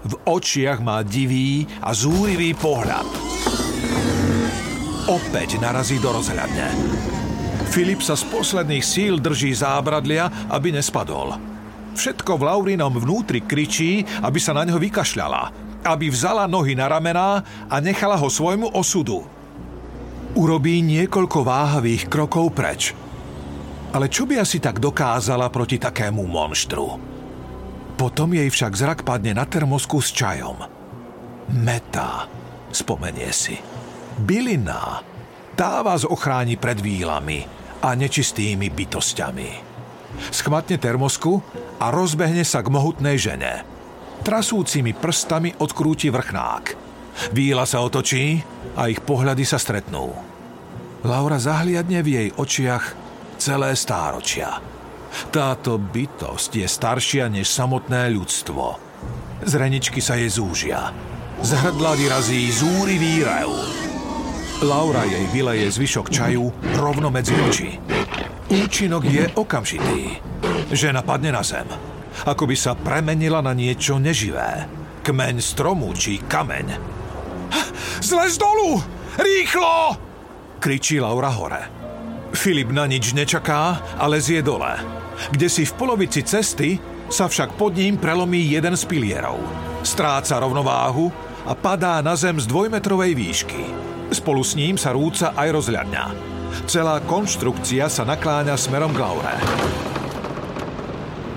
V 0.00 0.16
očiach 0.24 0.80
má 0.80 1.04
divý 1.04 1.68
a 1.84 1.92
zúrivý 1.92 2.56
pohľad. 2.56 3.04
Opäť 5.12 5.60
narazí 5.60 6.00
do 6.00 6.08
rozhľadne. 6.08 6.72
Filip 7.70 8.02
sa 8.02 8.16
z 8.18 8.24
posledných 8.32 8.82
síl 8.82 9.20
drží 9.20 9.54
zábradlia, 9.54 10.50
aby 10.50 10.74
nespadol. 10.74 11.38
Všetko 11.94 12.40
v 12.40 12.46
Laurinom 12.48 12.96
vnútri 12.96 13.44
kričí, 13.44 14.02
aby 14.24 14.38
sa 14.40 14.56
na 14.56 14.64
ňo 14.64 14.80
vykašľala, 14.80 15.42
aby 15.84 16.08
vzala 16.08 16.48
nohy 16.50 16.74
na 16.74 16.90
ramená 16.90 17.44
a 17.68 17.76
nechala 17.78 18.16
ho 18.18 18.26
svojmu 18.26 18.72
osudu. 18.72 19.22
Urobí 20.40 20.80
niekoľko 20.80 21.44
váhavých 21.44 22.08
krokov 22.08 22.56
preč. 22.56 22.96
Ale 23.92 24.08
čo 24.08 24.24
by 24.24 24.40
asi 24.40 24.56
tak 24.56 24.80
dokázala 24.80 25.52
proti 25.52 25.76
takému 25.76 26.24
monštru? 26.24 26.96
Potom 28.00 28.32
jej 28.32 28.48
však 28.48 28.72
zrak 28.72 29.00
padne 29.04 29.36
na 29.36 29.44
termosku 29.44 30.00
s 30.00 30.08
čajom. 30.16 30.56
Meta, 31.60 32.24
spomenie 32.72 33.28
si. 33.36 33.60
Bylina, 34.16 35.04
tá 35.60 35.84
vás 35.84 36.08
ochráni 36.08 36.56
pred 36.56 36.80
výlami 36.80 37.44
a 37.84 37.92
nečistými 37.92 38.72
bytostiami. 38.72 39.50
Schmatne 40.32 40.80
termosku 40.80 41.44
a 41.76 41.92
rozbehne 41.92 42.48
sa 42.48 42.64
k 42.64 42.72
mohutnej 42.72 43.20
žene. 43.20 43.60
Trasúcimi 44.24 44.96
prstami 44.96 45.52
odkrúti 45.60 46.08
vrchnák. 46.08 46.64
Víla 47.36 47.68
sa 47.68 47.84
otočí 47.84 48.40
a 48.72 48.88
ich 48.88 49.04
pohľady 49.04 49.44
sa 49.44 49.60
stretnú. 49.60 50.29
Laura 51.00 51.40
zahliadne 51.40 52.04
v 52.04 52.08
jej 52.08 52.28
očiach 52.36 52.84
celé 53.40 53.72
stáročia. 53.72 54.60
Táto 55.32 55.80
bytosť 55.80 56.60
je 56.60 56.68
staršia 56.68 57.24
než 57.32 57.48
samotné 57.48 58.12
ľudstvo. 58.12 58.76
Zreničky 59.40 60.04
sa 60.04 60.20
jej 60.20 60.28
zúžia. 60.28 60.92
Z 61.40 61.56
hrdla 61.56 61.96
vyrazí 61.96 62.52
zúrivý 62.52 63.24
rev. 63.24 63.48
Laura 64.60 65.08
jej 65.08 65.24
vyleje 65.32 65.72
zvyšok 65.72 66.06
čaju 66.12 66.52
rovno 66.76 67.08
medzi 67.08 67.32
oči. 67.32 67.80
Účinok 68.52 69.02
je 69.08 69.24
okamžitý. 69.40 70.20
Žena 70.68 71.00
padne 71.00 71.32
na 71.32 71.40
zem. 71.40 71.64
Ako 72.28 72.44
by 72.44 72.56
sa 72.60 72.76
premenila 72.76 73.40
na 73.40 73.56
niečo 73.56 73.96
neživé. 73.96 74.68
Kmeň 75.00 75.40
stromu 75.40 75.96
či 75.96 76.20
kameň. 76.20 76.76
Zlez 78.04 78.36
dolu! 78.36 78.84
Rýchlo! 79.16 80.09
Kričí 80.60 81.00
Laura 81.00 81.32
hore. 81.32 81.62
Filip 82.36 82.68
na 82.68 82.84
nič 82.84 83.16
nečaká 83.16 83.96
a 83.96 84.04
lezie 84.04 84.44
dole. 84.44 84.76
Kde 85.32 85.48
si 85.48 85.64
v 85.64 85.72
polovici 85.72 86.20
cesty 86.20 86.76
sa 87.08 87.32
však 87.32 87.56
pod 87.56 87.72
ním 87.72 87.96
prelomí 87.96 88.44
jeden 88.44 88.76
z 88.76 88.84
pilierov. 88.84 89.40
Stráca 89.80 90.36
rovnováhu 90.36 91.08
a 91.48 91.56
padá 91.56 92.04
na 92.04 92.12
zem 92.12 92.36
z 92.36 92.44
dvojmetrovej 92.44 93.16
výšky. 93.16 93.64
Spolu 94.12 94.44
s 94.44 94.52
ním 94.52 94.76
sa 94.76 94.92
rúca 94.92 95.32
aj 95.32 95.48
rozhľadňa. 95.48 96.04
Celá 96.68 97.00
konštrukcia 97.08 97.88
sa 97.88 98.04
nakláňa 98.04 98.54
smerom 98.60 98.92
k 98.92 99.00
Laure. 99.00 99.34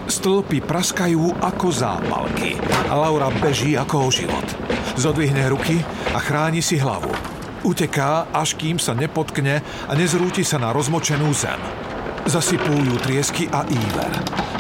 Stĺpy 0.04 0.60
praskajú 0.68 1.40
ako 1.40 1.68
zápalky 1.72 2.60
a 2.92 2.94
Laura 3.00 3.32
beží 3.40 3.80
ako 3.80 3.96
o 4.04 4.10
život. 4.12 4.46
Zodvihne 5.00 5.48
ruky 5.48 5.80
a 6.12 6.20
chráni 6.20 6.60
si 6.60 6.76
hlavu. 6.76 7.33
Uteká, 7.64 8.28
až 8.36 8.60
kým 8.60 8.76
sa 8.76 8.92
nepotkne 8.92 9.64
a 9.88 9.92
nezrúti 9.96 10.44
sa 10.44 10.60
na 10.60 10.76
rozmočenú 10.76 11.32
zem. 11.32 11.60
Zasypujú 12.28 13.00
triesky 13.00 13.48
a 13.48 13.64
íver. 13.68 14.12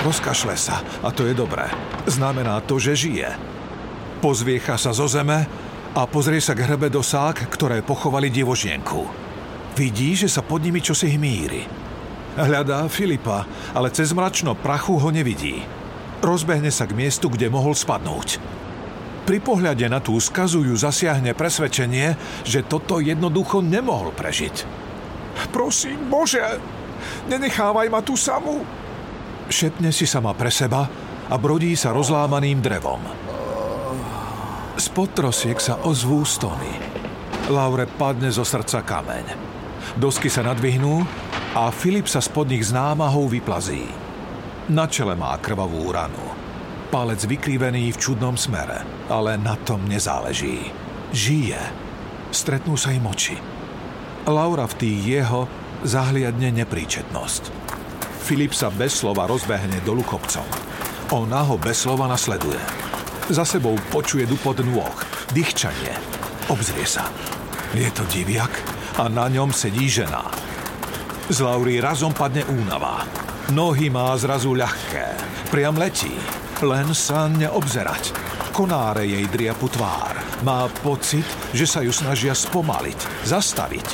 Rozkašle 0.07 0.55
sa 0.55 0.79
a 1.03 1.11
to 1.11 1.27
je 1.27 1.35
dobré. 1.35 1.67
Znamená 2.07 2.63
to, 2.63 2.79
že 2.79 2.95
žije. 2.95 3.29
Pozviecha 4.23 4.79
sa 4.79 4.95
zo 4.95 5.03
zeme 5.07 5.47
a 5.91 6.01
pozrie 6.07 6.39
sa 6.39 6.55
k 6.55 6.63
hrbe 6.63 6.87
dosák, 6.87 7.51
ktoré 7.51 7.83
pochovali 7.83 8.31
divožienku. 8.31 9.03
Vidí, 9.75 10.15
že 10.15 10.31
sa 10.31 10.39
pod 10.39 10.63
nimi 10.63 10.79
čosi 10.79 11.11
hmíri. 11.11 11.67
Hľadá 12.39 12.87
Filipa, 12.87 13.43
ale 13.75 13.91
cez 13.91 14.15
mračno 14.15 14.55
prachu 14.55 14.95
ho 14.95 15.09
nevidí. 15.11 15.59
Rozbehne 16.23 16.71
sa 16.71 16.87
k 16.87 16.95
miestu, 16.95 17.27
kde 17.27 17.51
mohol 17.51 17.75
spadnúť. 17.75 18.39
Pri 19.23 19.39
pohľade 19.39 19.87
na 19.87 20.03
tú 20.03 20.19
skazu 20.19 20.67
ju 20.67 20.75
zasiahne 20.75 21.31
presvedčenie, 21.31 22.19
že 22.43 22.67
toto 22.67 22.99
jednoducho 22.99 23.63
nemohol 23.63 24.11
prežiť. 24.11 24.67
Prosím, 25.55 26.11
Bože, 26.11 26.43
nenechávaj 27.31 27.87
ma 27.87 28.03
tu 28.03 28.19
samú. 28.19 28.67
Šepne 29.47 29.95
si 29.95 30.03
sama 30.03 30.35
pre 30.35 30.51
seba 30.51 30.87
a 31.31 31.35
brodí 31.39 31.71
sa 31.79 31.95
rozlámaným 31.95 32.59
drevom. 32.59 32.99
Spod 34.75 35.15
trosiek 35.15 35.55
sa 35.55 35.79
ozvú 35.87 36.27
stony. 36.27 36.73
Laure 37.47 37.87
padne 37.87 38.27
zo 38.27 38.43
srdca 38.43 38.83
kameň. 38.83 39.25
Dosky 39.95 40.27
sa 40.27 40.43
nadvihnú 40.43 40.99
a 41.55 41.71
Filip 41.71 42.11
sa 42.11 42.19
spod 42.19 42.51
nich 42.51 42.67
s 42.67 42.75
námahou 42.75 43.31
vyplazí. 43.31 43.87
Na 44.71 44.87
čele 44.87 45.15
má 45.15 45.35
krvavú 45.39 45.91
ranu. 45.91 46.42
Palec 46.93 47.25
vykrivený 47.25 47.89
v 47.89 47.97
čudnom 47.97 48.37
smere, 48.37 48.85
ale 49.09 49.33
na 49.41 49.57
tom 49.57 49.81
nezáleží. 49.89 50.69
Žije. 51.09 51.57
Stretnú 52.29 52.77
sa 52.77 52.93
im 52.93 53.09
oči. 53.09 53.33
Laura 54.29 54.69
v 54.69 54.77
tých 54.77 55.01
jeho 55.01 55.49
zahliadne 55.81 56.53
nepríčetnosť. 56.53 57.49
Filip 58.29 58.53
sa 58.53 58.69
bez 58.69 59.01
slova 59.01 59.25
rozbehne 59.25 59.81
dolu 59.81 60.05
kopcom. 60.05 60.45
Ona 61.17 61.41
ho 61.49 61.57
bez 61.57 61.81
slova 61.81 62.05
nasleduje. 62.05 62.61
Za 63.33 63.41
sebou 63.41 63.73
počuje 63.89 64.29
dupot 64.29 64.61
nôh, 64.61 64.93
dýchčanie. 65.33 65.97
Obzrie 66.53 66.85
sa. 66.85 67.09
Je 67.73 67.89
to 67.89 68.05
diviak? 68.13 68.53
a 69.01 69.09
na 69.09 69.25
ňom 69.25 69.49
sedí 69.49 69.89
žena. 69.89 70.29
Z 71.25 71.41
Laury 71.41 71.81
razom 71.81 72.13
padne 72.13 72.45
únava. 72.45 73.01
Nohy 73.49 73.89
má 73.89 74.13
zrazu 74.21 74.53
ľahké. 74.53 75.17
Priam 75.49 75.73
letí. 75.73 76.13
Len 76.63 76.95
sa 76.95 77.27
neobzerať. 77.27 78.15
Konáre 78.55 79.03
jej 79.03 79.27
driapu 79.27 79.67
tvár. 79.67 80.15
Má 80.47 80.71
pocit, 80.79 81.27
že 81.51 81.67
sa 81.67 81.83
ju 81.83 81.91
snažia 81.91 82.31
spomaliť, 82.31 83.27
zastaviť. 83.27 83.87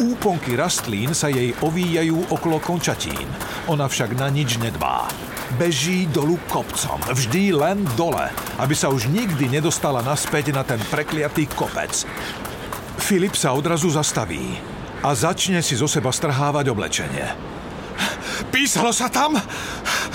Úponky 0.00 0.56
rastlín 0.56 1.12
sa 1.12 1.28
jej 1.28 1.52
ovíjajú 1.60 2.32
okolo 2.32 2.56
končatín. 2.56 3.28
Ona 3.68 3.84
však 3.84 4.16
na 4.16 4.32
nič 4.32 4.56
nedbá. 4.56 5.12
Beží 5.60 6.08
dolu 6.08 6.40
kopcom, 6.48 6.96
vždy 7.04 7.52
len 7.52 7.84
dole, 8.00 8.32
aby 8.64 8.72
sa 8.72 8.88
už 8.88 9.12
nikdy 9.12 9.52
nedostala 9.52 10.00
naspäť 10.00 10.56
na 10.56 10.64
ten 10.64 10.80
prekliatý 10.88 11.52
kopec. 11.52 12.08
Filip 12.96 13.36
sa 13.36 13.52
odrazu 13.52 13.92
zastaví 13.92 14.56
a 15.04 15.12
začne 15.12 15.60
si 15.60 15.76
zo 15.76 15.84
seba 15.84 16.08
strhávať 16.08 16.72
oblečenie. 16.72 17.28
Písalo 18.48 18.92
sa 18.92 19.08
tam, 19.08 19.36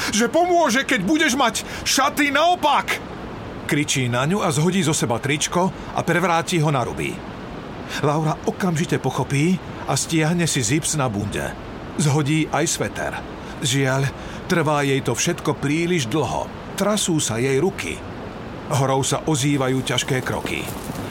že 0.10 0.26
pomôže, 0.26 0.82
keď 0.82 1.06
budeš 1.06 1.38
mať 1.38 1.62
šaty 1.86 2.34
naopak. 2.34 2.98
Kričí 3.70 4.10
na 4.10 4.26
ňu 4.26 4.42
a 4.42 4.50
zhodí 4.50 4.82
zo 4.82 4.92
seba 4.92 5.22
tričko 5.22 5.70
a 5.96 6.02
prevráti 6.02 6.58
ho 6.60 6.74
na 6.74 6.82
ruby. 6.82 7.14
Laura 8.02 8.36
okamžite 8.50 8.98
pochopí 8.98 9.56
a 9.86 9.94
stiahne 9.94 10.50
si 10.50 10.66
zips 10.66 10.98
na 10.98 11.06
bunde. 11.12 11.52
Zhodí 12.02 12.48
aj 12.50 12.66
sveter. 12.66 13.14
Žiaľ, 13.62 14.10
trvá 14.50 14.82
jej 14.82 15.04
to 15.06 15.14
všetko 15.14 15.60
príliš 15.60 16.10
dlho. 16.10 16.48
Trasú 16.80 17.22
sa 17.22 17.38
jej 17.38 17.62
ruky. 17.62 18.00
Horou 18.72 19.04
sa 19.04 19.22
ozývajú 19.28 19.84
ťažké 19.84 20.24
kroky. 20.24 20.64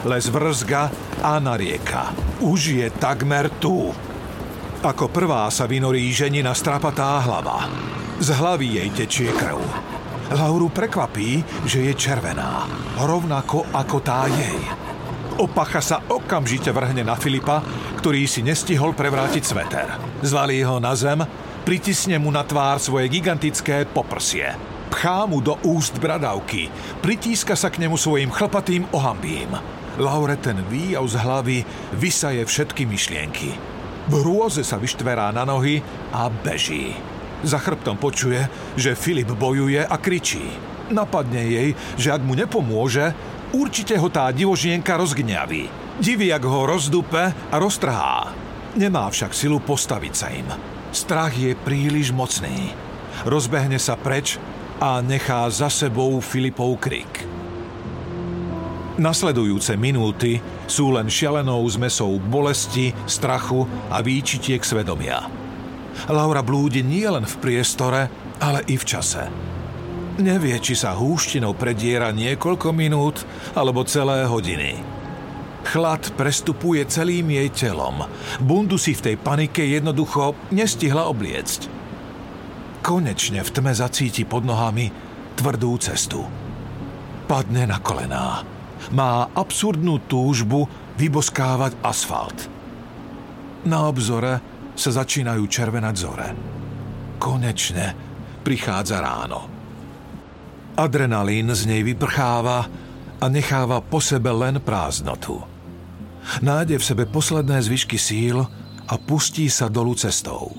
Les 0.09 0.25
vrzga 0.25 0.89
a 1.21 1.37
narieka. 1.37 2.09
Už 2.41 2.81
je 2.81 2.87
takmer 2.89 3.53
tu. 3.61 3.93
Ako 4.81 5.13
prvá 5.13 5.45
sa 5.53 5.69
vynorí 5.69 6.09
ženina 6.09 6.57
strapatá 6.57 7.21
hlava. 7.21 7.69
Z 8.21 8.37
hlavy 8.37 8.77
jej 8.77 8.89
tečie 8.93 9.33
krv. 9.33 9.57
Lauru 10.37 10.69
prekvapí, 10.69 11.41
že 11.65 11.89
je 11.89 11.93
červená, 11.97 12.69
rovnako 13.01 13.65
ako 13.73 13.97
tá 13.97 14.29
jej. 14.29 14.61
Opacha 15.41 15.81
sa 15.81 16.05
okamžite 16.05 16.69
vrhne 16.69 17.01
na 17.01 17.17
Filipa, 17.17 17.65
ktorý 17.97 18.29
si 18.29 18.45
nestihol 18.45 18.93
prevrátiť 18.93 19.41
sveter. 19.41 19.89
Zvalí 20.21 20.61
ho 20.61 20.77
na 20.77 20.93
zem, 20.93 21.25
pritisne 21.65 22.21
mu 22.21 22.29
na 22.29 22.45
tvár 22.45 22.77
svoje 22.77 23.09
gigantické 23.09 23.89
poprsie. 23.89 24.53
Pchá 24.93 25.25
mu 25.25 25.41
do 25.41 25.57
úst 25.65 25.97
bradavky, 25.97 26.69
pritíska 27.01 27.57
sa 27.57 27.73
k 27.73 27.81
nemu 27.81 27.97
svojim 27.97 28.29
chlpatým 28.29 28.85
ohambím. 28.93 29.57
Laure 29.97 30.37
ten 30.37 30.61
výjav 30.69 31.09
z 31.09 31.15
hlavy 31.17 31.57
vysaje 31.97 32.45
všetky 32.45 32.85
myšlienky. 32.85 33.57
V 34.05 34.13
hrôze 34.13 34.61
sa 34.61 34.77
vyštverá 34.77 35.33
na 35.33 35.41
nohy 35.41 35.81
a 36.13 36.29
beží. 36.29 36.93
Za 37.41 37.57
chrbtom 37.57 37.97
počuje, 37.97 38.45
že 38.77 38.93
Filip 38.93 39.33
bojuje 39.33 39.81
a 39.81 39.95
kričí. 39.97 40.45
Napadne 40.93 41.41
jej, 41.41 41.69
že 41.97 42.13
ak 42.13 42.21
mu 42.21 42.37
nepomôže, 42.37 43.15
určite 43.55 43.97
ho 43.97 44.07
tá 44.13 44.29
divožienka 44.29 44.93
rozgňaví. 44.93 45.63
Diví, 45.97 46.27
ak 46.29 46.43
ho 46.45 46.69
rozdupe 46.69 47.33
a 47.33 47.55
roztrhá. 47.57 48.29
Nemá 48.77 49.09
však 49.09 49.33
silu 49.33 49.59
postaviť 49.59 50.13
sa 50.13 50.27
im. 50.31 50.47
Strach 50.91 51.33
je 51.35 51.57
príliš 51.57 52.13
mocný. 52.13 52.71
Rozbehne 53.25 53.79
sa 53.81 53.97
preč 53.97 54.37
a 54.79 55.01
nechá 55.01 55.47
za 55.49 55.67
sebou 55.67 56.21
Filipov 56.21 56.77
krik. 56.77 57.27
Nasledujúce 59.01 59.73
minúty 59.81 60.37
sú 60.69 60.93
len 60.93 61.09
šialenou 61.09 61.63
zmesou 61.73 62.21
bolesti, 62.21 62.93
strachu 63.09 63.65
a 63.89 63.97
výčitiek 64.03 64.61
svedomia. 64.61 65.40
Laura 66.09 66.41
blúdi 66.41 66.81
nie 66.81 67.05
len 67.05 67.23
v 67.27 67.35
priestore, 67.39 68.09
ale 68.41 68.65
i 68.67 68.75
v 68.75 68.85
čase. 68.85 69.23
Nevie, 70.21 70.59
či 70.59 70.75
sa 70.75 70.93
húštinou 70.93 71.55
prediera 71.55 72.11
niekoľko 72.11 72.69
minút 72.75 73.23
alebo 73.55 73.87
celé 73.87 74.27
hodiny. 74.27 74.77
Chlad 75.61 76.17
prestupuje 76.17 76.83
celým 76.89 77.29
jej 77.31 77.49
telom. 77.53 78.03
Bundu 78.41 78.81
si 78.81 78.97
v 78.97 79.13
tej 79.13 79.15
panike 79.21 79.61
jednoducho 79.61 80.33
nestihla 80.51 81.05
obliecť. 81.07 81.69
Konečne 82.81 83.45
v 83.45 83.53
tme 83.53 83.71
zacíti 83.71 84.25
pod 84.25 84.41
nohami 84.41 84.89
tvrdú 85.37 85.77
cestu. 85.77 86.25
Padne 87.29 87.69
na 87.69 87.77
kolená 87.79 88.41
má 88.89 89.29
absurdnú 89.37 90.01
túžbu 90.09 90.65
vyboskávať 90.97 91.77
asfalt. 91.85 92.49
Na 93.63 93.85
obzore 93.85 94.41
sa 94.81 94.89
začínajú 94.89 95.45
červenať 95.45 95.95
zore. 95.95 96.27
Konečne 97.21 97.93
prichádza 98.41 98.97
ráno. 98.97 99.45
Adrenalín 100.73 101.53
z 101.53 101.69
nej 101.69 101.85
vyprcháva 101.85 102.65
a 103.21 103.25
necháva 103.29 103.77
po 103.85 104.01
sebe 104.01 104.33
len 104.33 104.57
prázdnotu. 104.57 105.37
Nájde 106.41 106.81
v 106.81 106.87
sebe 106.87 107.03
posledné 107.05 107.61
zvyšky 107.61 108.01
síl 108.01 108.41
a 108.89 108.93
pustí 108.97 109.45
sa 109.53 109.69
dolu 109.69 109.93
cestou. 109.93 110.49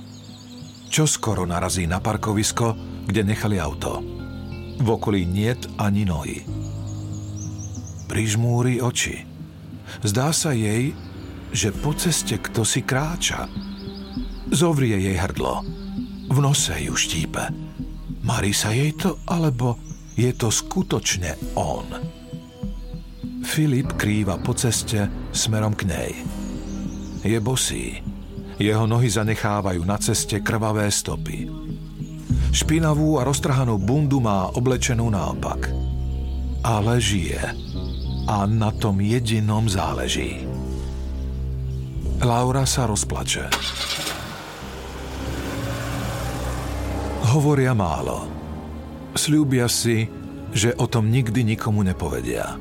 Čo 0.87 1.11
skoro 1.11 1.43
narazí 1.43 1.91
na 1.91 1.99
parkovisko, 1.99 2.79
kde 3.11 3.27
nechali 3.27 3.59
auto. 3.59 3.99
V 4.79 4.87
okolí 4.87 5.27
niet 5.27 5.67
ani 5.83 6.07
nohy 6.07 6.63
prižmúri 8.13 8.77
oči. 8.85 9.25
Zdá 10.05 10.37
sa 10.37 10.53
jej, 10.53 10.93
že 11.49 11.73
po 11.73 11.97
ceste 11.97 12.37
kto 12.37 12.61
si 12.61 12.85
kráča. 12.85 13.49
Zovrie 14.53 15.01
jej 15.01 15.17
hrdlo. 15.17 15.65
V 16.29 16.39
nose 16.45 16.77
ju 16.77 16.93
štípe. 16.93 17.49
Marí 18.21 18.53
sa 18.53 18.69
jej 18.69 18.93
to, 18.93 19.17
alebo 19.25 19.81
je 20.13 20.29
to 20.37 20.53
skutočne 20.53 21.57
on? 21.57 21.89
Filip 23.49 23.97
krýva 23.97 24.37
po 24.37 24.53
ceste 24.53 25.09
smerom 25.33 25.73
k 25.73 25.89
nej. 25.89 26.13
Je 27.25 27.41
bosý. 27.41 28.05
Jeho 28.61 28.85
nohy 28.85 29.09
zanechávajú 29.09 29.83
na 29.89 29.97
ceste 29.97 30.45
krvavé 30.45 30.93
stopy. 30.93 31.49
Špinavú 32.53 33.17
a 33.17 33.25
roztrhanú 33.25 33.81
bundu 33.81 34.21
má 34.21 34.53
oblečenú 34.53 35.09
naopak. 35.09 35.73
Ale 36.61 37.01
žije 37.01 37.41
a 38.29 38.45
na 38.45 38.69
tom 38.71 39.01
jedinom 39.01 39.65
záleží. 39.67 40.45
Laura 42.21 42.69
sa 42.69 42.87
rozplače. 42.87 43.51
Hovoria 47.33 47.73
málo. 47.73 48.29
Sľúbia 49.17 49.65
si, 49.65 50.05
že 50.53 50.77
o 50.77 50.85
tom 50.85 51.09
nikdy 51.09 51.41
nikomu 51.49 51.81
nepovedia. 51.81 52.61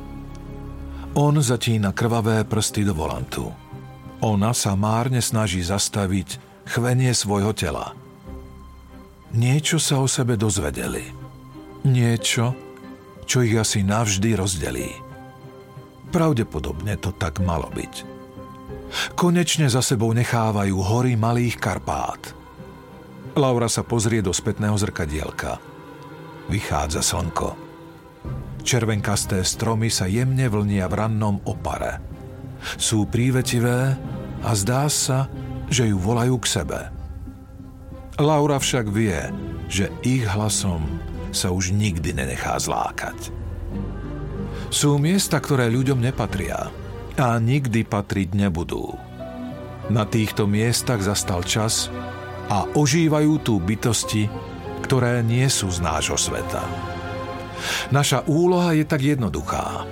On 1.12 1.36
zatína 1.36 1.92
krvavé 1.92 2.48
prsty 2.48 2.88
do 2.88 2.96
volantu. 2.96 3.52
Ona 4.24 4.56
sa 4.56 4.80
márne 4.80 5.20
snaží 5.20 5.60
zastaviť 5.60 6.40
chvenie 6.72 7.12
svojho 7.12 7.52
tela. 7.52 7.92
Niečo 9.36 9.76
sa 9.76 10.00
o 10.00 10.08
sebe 10.08 10.40
dozvedeli. 10.40 11.04
Niečo, 11.84 12.56
čo 13.28 13.44
ich 13.44 13.60
asi 13.60 13.84
navždy 13.84 14.40
rozdelí. 14.40 14.96
Pravdepodobne 16.16 16.96
to 16.96 17.12
tak 17.12 17.44
malo 17.44 17.68
byť. 17.76 18.08
Konečne 19.20 19.68
za 19.68 19.84
sebou 19.84 20.16
nechávajú 20.16 20.80
hory 20.80 21.20
malých 21.20 21.60
Karpát. 21.60 22.40
Laura 23.32 23.72
sa 23.72 23.88
pozrie 23.88 24.20
do 24.20 24.36
spätného 24.36 24.76
zrkadielka. 24.76 25.56
Vychádza 26.52 27.00
slnko. 27.00 27.56
Červenkasté 28.62 29.42
stromy 29.48 29.88
sa 29.88 30.06
jemne 30.06 30.52
vlnia 30.52 30.92
v 30.92 30.98
rannom 31.00 31.40
opare. 31.48 32.04
Sú 32.78 33.08
prívetivé 33.08 33.96
a 34.44 34.52
zdá 34.54 34.86
sa, 34.92 35.32
že 35.72 35.90
ju 35.90 35.98
volajú 35.98 36.38
k 36.44 36.52
sebe. 36.62 36.80
Laura 38.20 38.60
však 38.60 38.86
vie, 38.92 39.18
že 39.72 39.88
ich 40.04 40.28
hlasom 40.28 40.84
sa 41.32 41.50
už 41.50 41.72
nikdy 41.72 42.12
nenechá 42.12 42.60
zlákať. 42.60 43.32
Sú 44.68 45.00
miesta, 45.00 45.40
ktoré 45.40 45.72
ľuďom 45.72 46.04
nepatria 46.04 46.68
a 47.16 47.40
nikdy 47.40 47.88
patriť 47.88 48.36
nebudú. 48.36 48.94
Na 49.88 50.04
týchto 50.04 50.46
miestach 50.46 51.00
zastal 51.00 51.44
čas 51.48 51.88
a 52.52 52.68
ožívajú 52.76 53.40
tu 53.40 53.64
bytosti, 53.64 54.28
ktoré 54.84 55.24
nie 55.24 55.48
sú 55.48 55.72
z 55.72 55.80
nášho 55.80 56.20
sveta. 56.20 56.60
Naša 57.96 58.28
úloha 58.28 58.76
je 58.76 58.84
tak 58.84 59.00
jednoduchá. 59.00 59.88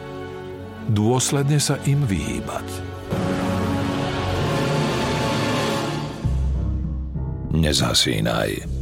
Dôsledne 0.92 1.62
sa 1.62 1.80
im 1.88 2.04
vyhýbať. 2.04 2.68
Nezasínaj. 7.56 8.79